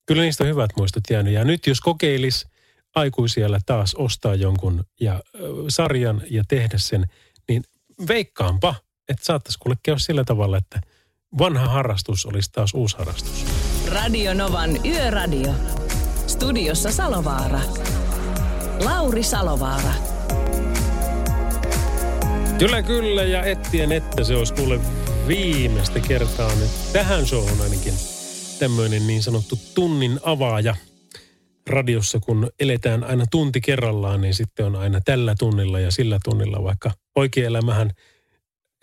[0.05, 1.33] kyllä niistä on hyvät muistot jäänyt.
[1.33, 2.47] Ja nyt jos kokeilis
[2.95, 5.21] aikuisiellä taas ostaa jonkun ja äh,
[5.69, 7.05] sarjan ja tehdä sen,
[7.49, 7.63] niin
[8.07, 8.75] veikkaanpa,
[9.09, 10.81] että saattaisi kuule käydä sillä tavalla, että
[11.37, 13.45] vanha harrastus olisi taas uusi harrastus.
[13.87, 15.53] Radio Novan Yöradio.
[16.27, 17.59] Studiossa Salovaara.
[18.83, 20.10] Lauri Salovaara.
[22.61, 24.79] Kyllä, kyllä, ja ettien että se olisi kuule
[25.27, 27.93] viimeistä kertaa nyt tähän showhun ainakin
[28.59, 30.75] tämmöinen niin sanottu tunnin avaaja
[31.69, 36.63] radiossa, kun eletään aina tunti kerrallaan, niin sitten on aina tällä tunnilla ja sillä tunnilla,
[36.63, 37.91] vaikka oikea elämähän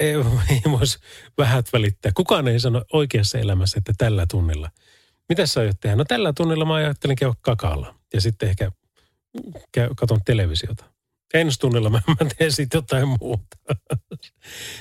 [0.01, 0.15] ei,
[0.51, 0.99] ei voisi
[1.39, 2.13] vähät välittää.
[2.15, 4.71] Kukaan ei sano oikeassa elämässä, että tällä tunnilla.
[5.29, 5.97] Mitä sä aiot tehdä?
[5.97, 8.73] No tällä tunnilla mä ajattelin käydä kakalla ja sitten ehkä
[9.73, 10.98] käy, katon televisiota
[11.35, 13.57] ensi tunnilla mä, mä teen sitten jotain muuta.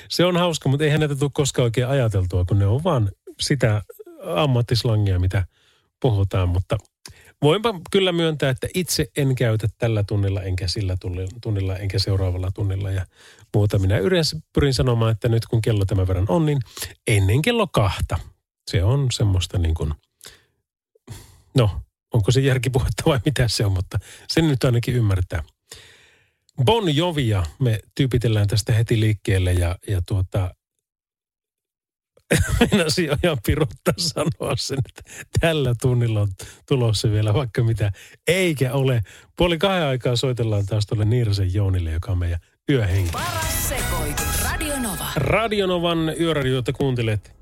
[0.08, 3.82] se on hauska, mutta eihän näitä tule koskaan oikein ajateltua, kun ne on vaan sitä
[4.36, 5.44] ammattislangia, mitä
[6.00, 6.48] puhutaan.
[6.48, 6.78] Mutta
[7.42, 10.96] voinpa kyllä myöntää, että itse en käytä tällä tunnilla, enkä sillä
[11.42, 13.06] tunnilla, enkä seuraavalla tunnilla ja
[13.54, 13.78] muuta.
[13.78, 16.58] Minä yleensä pyrin sanomaan, että nyt kun kello tämän verran on, niin
[17.06, 18.18] ennen kello kahta.
[18.70, 19.94] Se on semmoista niin kuin,
[21.54, 21.70] no,
[22.14, 25.42] onko se järkipuhetta vai mitä se on, mutta sen nyt ainakin ymmärtää.
[26.64, 30.54] Bon Jovia me tyypitellään tästä heti liikkeelle ja, ja tuota,
[32.72, 32.84] minä
[33.24, 35.02] ihan piruttaa sanoa sen, että
[35.40, 36.28] tällä tunnilla on
[36.68, 37.92] tulossa vielä vaikka mitä.
[38.26, 39.00] Eikä ole.
[39.36, 42.38] Puoli kahden aikaa soitellaan taas tuolle Niirasen Joonille, joka on meidän
[42.70, 43.10] yöhenki.
[43.12, 44.42] Paras sekoitus.
[44.50, 45.06] Radio Nova.
[45.16, 47.32] Radionovan yöradiota kuuntelet.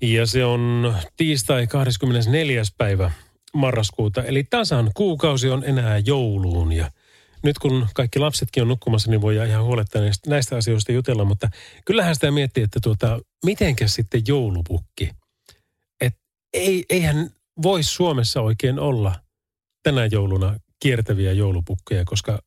[0.00, 2.62] Ja se on tiistai 24.
[2.78, 3.10] päivä
[3.54, 4.22] marraskuuta.
[4.22, 6.90] Eli tasan kuukausi on enää jouluun ja–
[7.44, 11.48] nyt kun kaikki lapsetkin on nukkumassa, niin voi ihan huoletta näistä, näistä asioista jutella, mutta
[11.84, 15.10] kyllähän sitä miettii, että tuota, mitenkä sitten joulupukki.
[16.00, 16.14] Et
[16.52, 17.30] ei, eihän
[17.62, 19.20] voi Suomessa oikein olla
[19.82, 22.38] tänä jouluna kiertäviä joulupukkeja, koska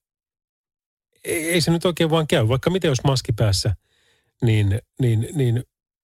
[1.26, 2.48] ei, ei se nyt oikein vaan käy.
[2.48, 3.76] Vaikka miten jos maski päässä,
[4.42, 5.64] niin, niin, niin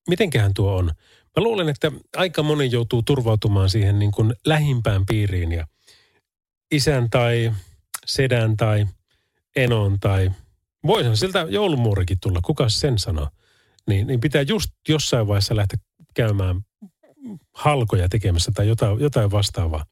[0.10, 0.86] mitenköhän tuo on?
[1.38, 5.68] Mä luulen, että aika moni joutuu turvautumaan siihen niin kuin lähimpään piiriin ja
[6.72, 7.52] isän tai
[8.06, 8.88] sedän tai
[9.56, 10.32] enon tai
[10.88, 13.30] voisihan siltä joulumuurikin tulla, kuka sen sanoo.
[13.88, 15.80] Niin, niin pitää just jossain vaiheessa lähteä
[16.14, 16.62] käymään
[17.54, 19.86] halkoja tekemässä tai jotain, jotain vastaavaa.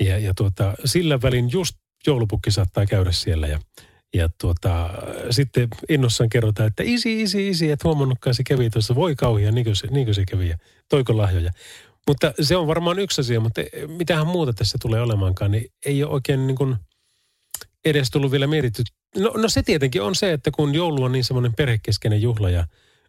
[0.00, 1.76] Ja, ja tuota, sillä välin just
[2.06, 3.60] joulupukki saattaa käydä siellä ja,
[4.14, 4.90] ja tuota,
[5.30, 9.64] sitten innossaan kerrotaan, että isi, isi, isi, et huomannutkaan se kävi tuossa, voi kauhia, niin
[9.64, 10.56] kuin se, niin kuin se kävi ja
[10.88, 11.50] toiko lahjoja.
[12.06, 16.12] Mutta se on varmaan yksi asia, mutta mitähän muuta tässä tulee olemaankaan, niin ei ole
[16.12, 16.76] oikein niin kuin
[17.90, 18.82] edes tullut vielä mietitty.
[19.16, 22.66] No, no se tietenkin on se, että kun joulu on niin semmoinen perhekeskeinen juhla ja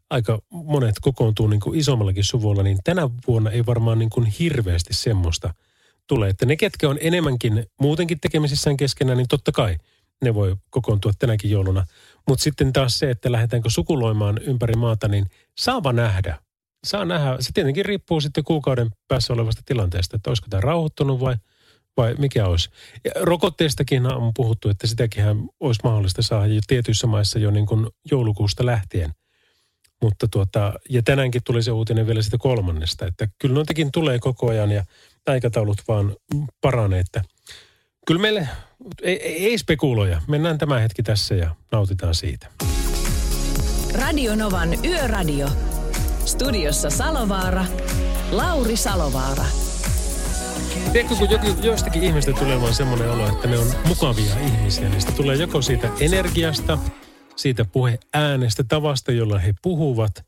[0.09, 4.93] aika monet kokoontuu niin kuin isommallakin suvulla, niin tänä vuonna ei varmaan niin kuin hirveästi
[4.93, 5.53] semmoista–
[6.07, 6.29] tulee.
[6.29, 9.77] Että ne, ketkä on enemmänkin muutenkin tekemisissään keskenään, niin totta kai
[10.23, 11.85] ne voi kokoontua tänäkin jouluna.
[12.27, 15.25] Mutta sitten taas se, että lähdetäänkö sukuloimaan ympäri maata, niin
[15.57, 16.39] saava nähdä.
[16.87, 17.37] Saa nähdä.
[17.39, 21.35] Se tietenkin riippuu sitten kuukauden päässä olevasta tilanteesta, että olisiko tämä rauhoittunut vai,
[21.97, 22.69] vai mikä olisi.
[23.05, 25.23] Ja rokotteestakin on puhuttu, että sitäkin
[25.59, 29.11] olisi mahdollista saada jo tietyissä maissa jo niin kuin joulukuusta lähtien.
[30.01, 34.49] Mutta tuota, ja tänäänkin tuli se uutinen vielä sitä kolmannesta, että kyllä noitakin tulee koko
[34.49, 34.83] ajan ja
[35.27, 36.15] aikataulut vaan
[36.61, 37.23] paranee, että
[38.07, 38.47] kyllä meille
[39.01, 40.21] ei, ei spekuloja.
[40.27, 42.47] Mennään tämä hetki tässä ja nautitaan siitä.
[43.93, 45.47] Radio Novan Yöradio.
[46.25, 47.65] Studiossa Salovaara.
[48.31, 49.45] Lauri Salovaara.
[50.91, 54.89] Tiedätkö, kun joku, joistakin ihmistä tulee vaan semmoinen olo, että ne on mukavia ihmisiä.
[54.89, 56.77] Niistä tulee joko siitä energiasta,
[57.35, 60.25] siitä puheäänestä, tavasta, jolla he puhuvat,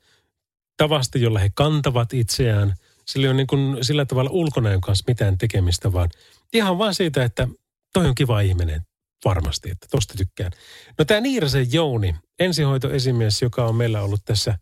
[0.78, 2.74] tavasta, jolla he kantavat itseään–
[3.10, 6.10] sillä ole niin kuin sillä tavalla ulkonäön kanssa mitään tekemistä, vaan
[6.54, 7.48] ihan vaan siitä, että
[7.94, 8.82] toi on kiva ihminen
[9.26, 10.52] varmasti, että tosta tykkään.
[11.00, 14.58] No tämä Niirasen Jouni, ensihoitoesimies, joka on meillä ollut tässä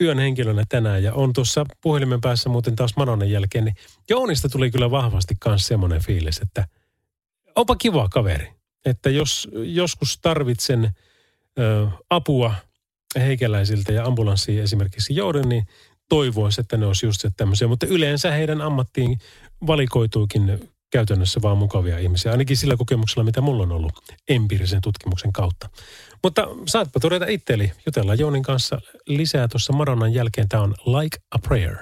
[0.00, 3.74] yön henkilönä tänään ja on tuossa puhelimen päässä muuten taas Manonen jälkeen, niin
[4.10, 6.66] Jounista tuli kyllä vahvasti myös semmoinen fiilis, että
[7.56, 8.52] onpa kiva kaveri.
[8.84, 10.90] Että jos joskus tarvitsen
[11.58, 12.54] ö, apua
[13.16, 15.66] heikäläisiltä ja ambulanssiin esimerkiksi joudun, niin
[16.08, 17.68] toivoisi, että ne olisi just tämmöisiä.
[17.68, 19.18] Mutta yleensä heidän ammattiin
[19.66, 22.32] valikoituukin käytännössä vaan mukavia ihmisiä.
[22.32, 23.92] Ainakin sillä kokemuksella, mitä mulla on ollut
[24.28, 25.68] empiirisen tutkimuksen kautta.
[26.22, 27.72] Mutta saatpa todeta itseli.
[27.86, 30.48] Jutellaan Joonin kanssa lisää tuossa Maronan jälkeen.
[30.48, 31.76] Tämä on Like a Prayer.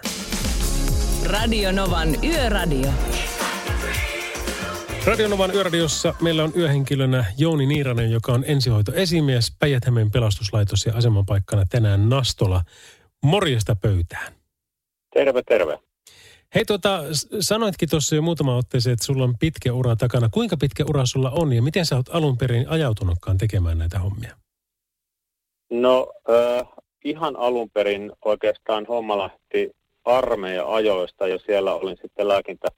[1.26, 2.90] Radio Novan Yöradio.
[5.08, 9.82] Radionovan yöradiossa meillä on yöhenkilönä Jouni Niiranen, joka on ensihoitoesimies, päijät
[10.12, 12.62] pelastuslaitos ja asemanpaikkana tänään Nastola.
[13.22, 14.32] Morjesta pöytään.
[15.14, 15.87] Terve, terve.
[16.54, 17.00] Hei tuota,
[17.40, 20.28] sanoitkin tuossa jo muutama otteeseen, että sulla on pitkä ura takana.
[20.32, 24.36] Kuinka pitkä ura sulla on ja miten sä oot alun perin ajautunutkaan tekemään näitä hommia?
[25.70, 26.68] No äh,
[27.04, 29.70] ihan alun perin oikeastaan homma lähti
[30.04, 32.68] armeija ajoista ja siellä olin sitten lääkintä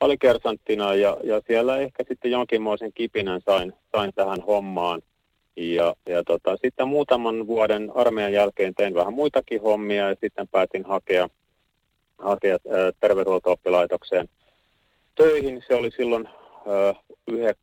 [0.00, 5.02] alikertanttina ja, ja siellä ehkä sitten jonkinmoisen kipinän sain, sain tähän hommaan–
[5.56, 10.84] ja, ja tota, sitten muutaman vuoden armeijan jälkeen tein vähän muitakin hommia ja sitten päätin
[10.84, 11.28] hakea,
[12.18, 12.58] hakea
[13.00, 14.28] terveydenhuolto-oppilaitokseen
[15.14, 15.62] töihin.
[15.68, 16.28] Se oli silloin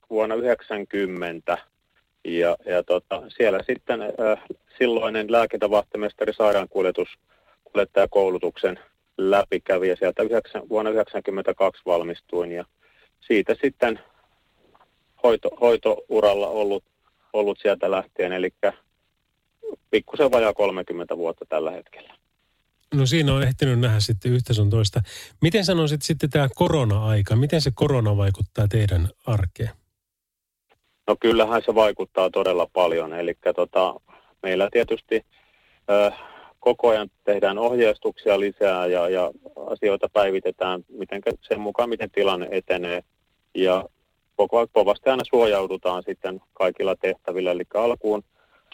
[0.10, 1.58] vuonna 90
[2.26, 4.00] ja, ja tota, siellä sitten
[4.78, 7.10] silloinen lääkintävahtimestari sairaankuljetus
[8.10, 8.80] koulutuksen
[9.18, 12.66] läpi kävi ja sieltä yhdeksän, vuonna 1992 valmistuin ja
[13.20, 14.00] siitä sitten
[15.24, 16.84] hoito, hoitouralla ollut
[17.34, 18.54] ollut sieltä lähtien, eli
[19.92, 22.14] pikkusen vajaa 30 vuotta tällä hetkellä.
[22.94, 25.02] No siinä on ehtinyt nähdä sitten yhtä sun toista.
[25.42, 29.70] Miten sanoisit sitten tämä korona-aika, miten se korona vaikuttaa teidän arkeen?
[31.08, 33.96] No kyllähän se vaikuttaa todella paljon, eli tota,
[34.44, 35.26] meillä tietysti
[35.92, 36.20] äh,
[36.60, 39.32] koko ajan tehdään ohjeistuksia lisää ja, ja
[39.72, 43.04] asioita päivitetään miten, sen mukaan, miten tilanne etenee.
[43.56, 43.86] Ja
[44.36, 47.52] koko kovasti aina suojaudutaan sitten kaikilla tehtävillä.
[47.52, 48.24] Eli alkuun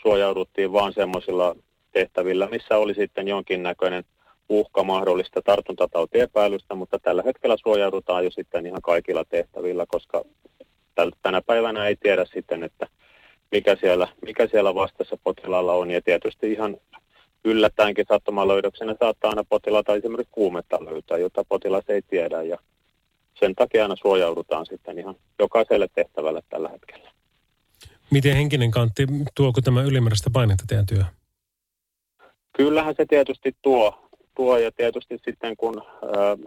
[0.01, 1.55] suojauduttiin vain semmoisilla
[1.91, 4.03] tehtävillä, missä oli sitten jonkinnäköinen
[4.49, 10.25] uhka mahdollista tartuntatauti-epäilystä, mutta tällä hetkellä suojaudutaan jo sitten ihan kaikilla tehtävillä, koska
[11.21, 12.87] tänä päivänä ei tiedä sitten, että
[13.51, 15.91] mikä siellä, mikä siellä vastassa potilaalla on.
[15.91, 16.77] Ja tietysti ihan
[17.43, 22.43] yllättäenkin sattumalöydöksenä saattaa aina potilaata esimerkiksi kuumetta löytää, jota potilas ei tiedä.
[22.43, 22.57] Ja
[23.39, 27.11] sen takia aina suojaudutaan sitten ihan jokaiselle tehtävälle tällä hetkellä.
[28.11, 31.03] Miten henkinen kantti, tuoko tämä ylimääräistä painetta teidän työ?
[32.53, 35.81] Kyllähän se tietysti tuo, tuo ja tietysti sitten kun
[36.17, 36.37] ää,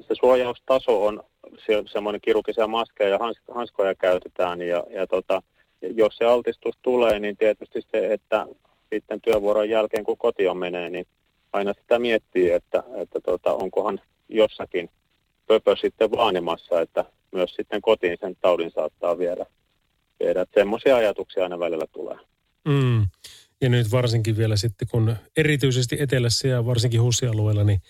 [0.00, 1.22] se suojaustaso on
[1.66, 5.42] se, semmoinen kirurgisia maskeja ja hans, hanskoja käytetään ja, ja tota,
[5.82, 8.46] jos se altistus tulee, niin tietysti se, että
[8.92, 11.06] sitten työvuoron jälkeen kun kotiin menee, niin
[11.52, 14.90] aina sitä miettii, että, että tota, onkohan jossakin
[15.46, 19.46] pöpö sitten vaanimassa, että myös sitten kotiin sen taudin saattaa viedä.
[20.20, 20.46] viedä.
[20.54, 22.16] Semmoisia ajatuksia aina välillä tulee.
[22.64, 23.06] Mm.
[23.60, 27.80] Ja nyt varsinkin vielä sitten, kun erityisesti etelässä ja varsinkin hussialueella, niin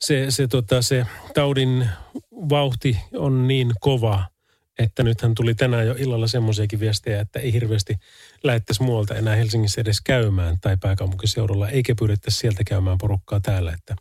[0.00, 1.88] se, se, tota, se taudin
[2.32, 4.24] vauhti on niin kova,
[4.78, 7.96] että nythän tuli tänään jo illalla semmoisiakin viestejä, että ei hirveästi
[8.42, 13.72] lähettäisi muualta enää Helsingissä edes käymään tai pääkaupunkiseudulla, eikä pyydettäisi sieltä käymään porukkaa täällä.
[13.72, 13.96] Että,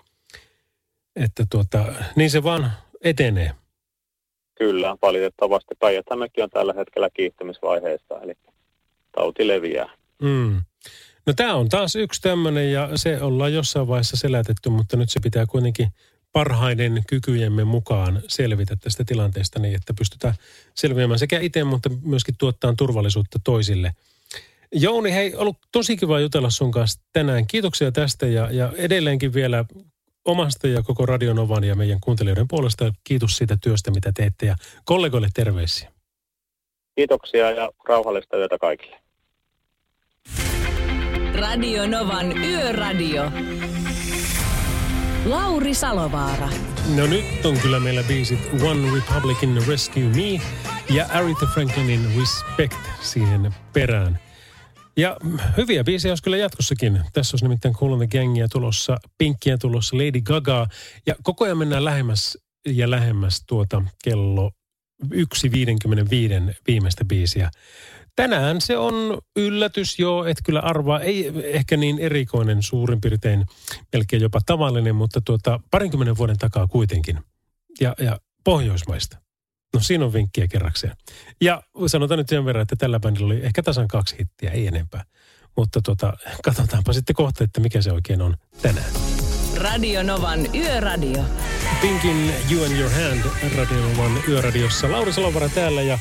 [1.16, 1.86] että tuota,
[2.16, 2.72] niin se vaan
[3.02, 3.52] etenee.
[4.56, 5.76] Kyllä, valitettavasti.
[5.80, 8.34] päijät on tällä hetkellä kiihtymisvaiheessa, eli
[9.12, 9.90] tauti leviää.
[10.22, 10.62] Mm.
[11.26, 15.20] No tämä on taas yksi tämmöinen ja se ollaan jossain vaiheessa selätetty, mutta nyt se
[15.20, 15.88] pitää kuitenkin
[16.32, 20.34] parhaiden kykyjemme mukaan selvitä tästä tilanteesta niin, että pystytään
[20.76, 23.92] selviämään sekä itse, mutta myöskin tuottaa turvallisuutta toisille.
[24.72, 27.48] Jouni, hei, ollut tosi kiva jutella sun kanssa tänään.
[27.48, 29.66] Kiitoksia tästä ja, ja edelleenkin vielä
[30.26, 34.56] omasta ja koko Radionovan ja meidän kuuntelijoiden puolesta kiitos siitä työstä, mitä teette ja
[34.86, 35.92] kollegoille terveisiä.
[36.96, 39.09] Kiitoksia ja rauhallista yötä kaikille.
[41.40, 43.32] Radio Novan Yöradio.
[45.26, 46.50] Lauri Salovaara.
[46.96, 50.42] No nyt on kyllä meillä biisit One Republican Rescue Me
[50.90, 54.20] ja Aretha Franklinin Respect siihen perään.
[54.98, 55.18] Ja
[55.58, 57.02] hyviä biisejä olisi kyllä jatkossakin.
[57.14, 60.68] Tässä olisi nimittäin Cool the Gangia tulossa, Pinkkiä tulossa, Lady Gaga.
[61.06, 62.38] Ja koko ajan mennään lähemmäs
[62.68, 64.52] ja lähemmäs tuota kello
[65.04, 67.52] 1.55 viimeistä biisiä.
[68.20, 73.46] Tänään se on yllätys, joo, et kyllä arvaa, ei ehkä niin erikoinen suurin piirtein,
[73.94, 77.20] melkein jopa tavallinen, mutta tuota, parinkymmenen vuoden takaa kuitenkin.
[77.82, 79.18] Ja, ja Pohjoismaista.
[79.74, 80.94] No siinä on vinkkiä kerrakseen.
[81.42, 85.04] Ja sanotaan nyt sen verran, että tällä bändillä oli ehkä tasan kaksi hittiä, ei enempää.
[85.58, 86.14] Mutta tuota,
[86.44, 88.92] katsotaanpa sitten kohta, että mikä se oikein on tänään.
[89.58, 91.24] Radio Novan Yöradio.
[91.82, 94.92] Pinkin You and Your Hand Radio Novan Yöradiossa.
[94.92, 96.00] Lauri Salovara täällä ja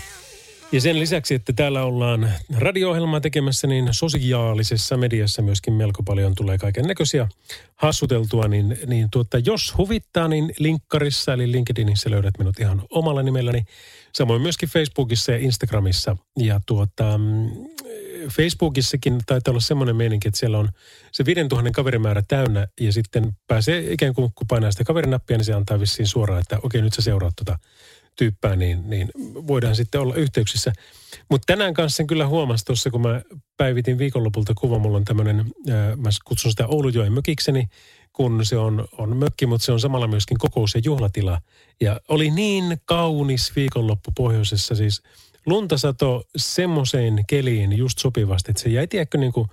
[0.73, 6.59] ja sen lisäksi, että täällä ollaan radio-ohjelmaa tekemässä, niin sosiaalisessa mediassa myöskin melko paljon tulee
[6.59, 7.29] kaiken näköisiä
[7.77, 8.49] hassuteltua.
[8.49, 13.65] Niin, niin tuota, jos huvittaa, niin linkkarissa eli LinkedInissä löydät minut ihan omalla nimelläni.
[14.15, 16.17] Samoin myöskin Facebookissa ja Instagramissa.
[16.37, 17.21] Ja tuota,
[18.37, 20.69] Facebookissakin taitaa olla semmoinen meininki, että siellä on
[21.13, 25.53] se 5000 kaverimäärä täynnä ja sitten pääsee ikään kuin kun painaa sitä kaverinappia, niin se
[25.53, 27.59] antaa vissiin suoraan, että okei nyt sä seuraat tuota
[28.19, 29.11] tyyppää, niin, niin
[29.47, 30.73] voidaan sitten olla yhteyksissä.
[31.31, 33.23] Mutta tänään kanssa sen kyllä huomasi tuossa, kun mä
[33.57, 35.37] päivitin viikonlopulta kuva, mulla on tämmöinen,
[35.97, 37.69] mä kutsun sitä Oulujoen mökikseni,
[38.13, 41.41] kun se on, on mökki, mutta se on samalla myöskin kokous- ja juhlatila.
[41.81, 45.03] Ja oli niin kaunis viikonloppu pohjoisessa, siis
[45.47, 49.49] lunta sato semmoiseen keliin just sopivasti, että se jäi tiedätkö niin kuin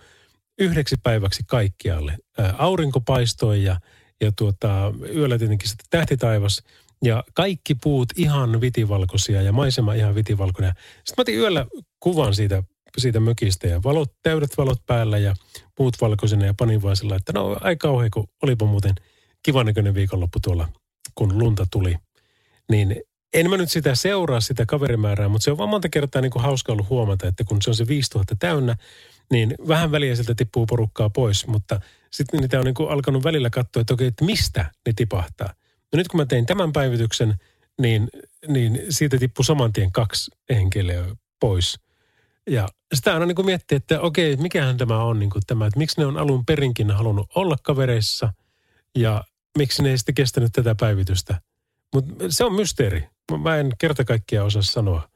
[0.60, 2.18] yhdeksi päiväksi kaikkialle.
[2.38, 3.80] Ää, aurinko paistoi ja,
[4.22, 6.62] ja tuota, yöllä tietenkin sitten tähtitaivas–
[7.06, 10.74] ja kaikki puut ihan vitivalkoisia ja maisema ihan vitivalkoinen.
[10.76, 11.66] Sitten mä otin yöllä
[12.00, 12.64] kuvan siitä,
[12.98, 15.36] siitä mökistä ja valot, täydet valot päällä ja
[15.76, 18.96] puut valkoisena ja panin vaan sillä, että no ai kauhean, kun olipa muuten
[19.44, 20.70] kivan näköinen viikonloppu tuolla,
[21.16, 21.96] kun lunta tuli.
[22.70, 23.02] Niin
[23.34, 26.44] en mä nyt sitä seuraa, sitä kaverimäärää, mutta se on vaan monta kertaa niin kuin
[26.44, 28.76] hauska ollut huomata, että kun se on se 5000 täynnä,
[29.32, 31.80] niin vähän väliä sieltä tippuu porukkaa pois, mutta
[32.12, 35.54] sitten niitä on niin kuin alkanut välillä katsoa, että okei, että mistä ne tipahtaa.
[35.96, 37.36] No nyt kun mä tein tämän päivityksen,
[37.82, 38.10] niin,
[38.48, 41.80] niin siitä tippui saman tien kaksi henkilöä pois.
[42.50, 45.80] Ja sitä aina niin kuin miettii, että okei, mikähän tämä on niin kuin tämä, että
[45.80, 48.34] miksi ne on alun perinkin halunnut olla kavereissa
[48.98, 49.24] ja
[49.58, 51.42] miksi ne ei sitten kestänyt tätä päivitystä.
[51.94, 53.08] Mutta se on mysteeri.
[53.44, 55.10] Mä en kerta kaikkiaan osaa sanoa.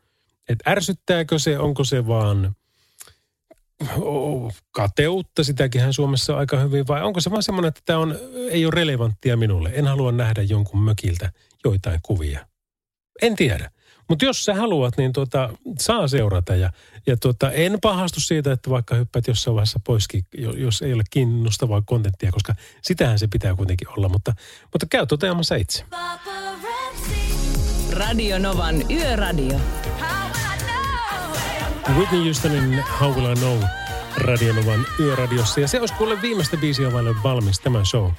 [0.50, 2.56] Että ärsyttääkö se, onko se vaan
[4.72, 8.16] kateutta, sitäkin Suomessa on aika hyvin, vai onko se vaan semmoinen, että tämä on,
[8.50, 9.72] ei ole relevanttia minulle.
[9.74, 11.32] En halua nähdä jonkun mökiltä
[11.66, 12.46] joitain kuvia.
[13.22, 13.72] En tiedä.
[14.10, 16.56] Mutta jos sä haluat, niin tuota, saa seurata.
[16.56, 16.72] Ja,
[17.08, 20.24] ja tuota, en pahastu siitä, että vaikka hyppäät jossain vaiheessa poiskin,
[20.58, 24.10] jos ei ole kiinnostavaa kontenttia, koska sitähän se pitää kuitenkin olla.
[24.10, 24.34] Mutta,
[24.74, 25.86] mutta käy toteamassa itse.
[27.92, 29.60] Radio Novan Yöradio.
[31.98, 33.58] Whitney Houstonin How Will I Know
[34.18, 35.60] Radionovan yöradiossa.
[35.60, 38.12] Ja se olisi kuule viimeistä biisiä vaille valmis tämä show.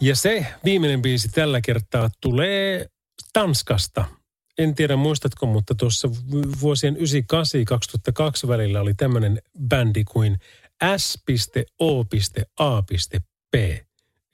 [0.00, 2.86] Ja se viimeinen biisi tällä kertaa tulee
[3.32, 4.04] Tanskasta.
[4.58, 6.08] En tiedä muistatko, mutta tuossa
[6.60, 6.98] vuosien 98-2002
[8.48, 10.38] välillä oli tämmöinen bändi kuin
[10.96, 12.14] S.O.A.P.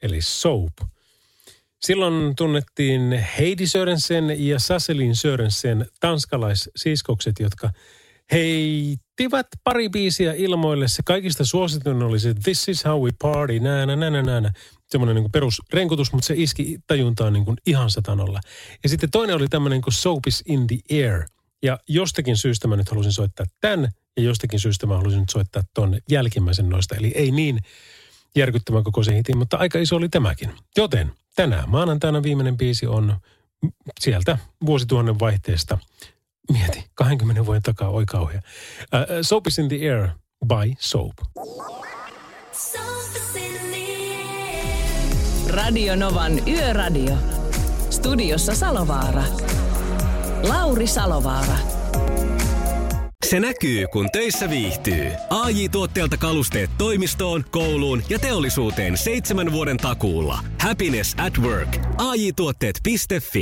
[0.02, 0.72] eli Soap.
[1.82, 7.70] Silloin tunnettiin Heidi Sörensen ja Saselin Sörensen tanskalaissiskokset, jotka
[8.32, 10.88] heittivät pari biisiä ilmoille.
[10.88, 14.52] Se kaikista suosituin oli se This is how we party, nää, nää, nää, nää.
[14.88, 18.40] Semmoinen niin perusrenkutus, mutta se iski tajuntaan niin kuin ihan satanolla.
[18.82, 21.24] Ja sitten toinen oli tämmöinen kuin Soap is in the air.
[21.62, 25.62] Ja jostakin syystä mä nyt halusin soittaa tämän, ja jostakin syystä mä halusin nyt soittaa
[25.74, 26.94] ton jälkimmäisen noista.
[26.94, 27.58] Eli ei niin
[28.36, 30.52] järkyttävän kokoisen hitin, mutta aika iso oli tämäkin.
[30.76, 33.16] Joten tänään maanantaina viimeinen biisi on
[34.00, 35.78] sieltä vuosituhannen vaihteesta.
[36.50, 38.40] Mieti, 20 vuoden takaa, oi kauhea.
[38.94, 40.08] Uh, Soap is in the air
[40.46, 41.12] by Soap.
[45.50, 47.14] Radio Novan Yöradio.
[47.90, 49.22] Studiossa Salovaara.
[50.48, 51.58] Lauri Salovaara.
[53.28, 55.12] Se näkyy, kun töissä viihtyy.
[55.30, 60.38] ai tuotteelta kalusteet toimistoon, kouluun ja teollisuuteen seitsemän vuoden takuulla.
[60.60, 61.76] Happiness at work.
[61.98, 63.40] AJ-tuotteet.fi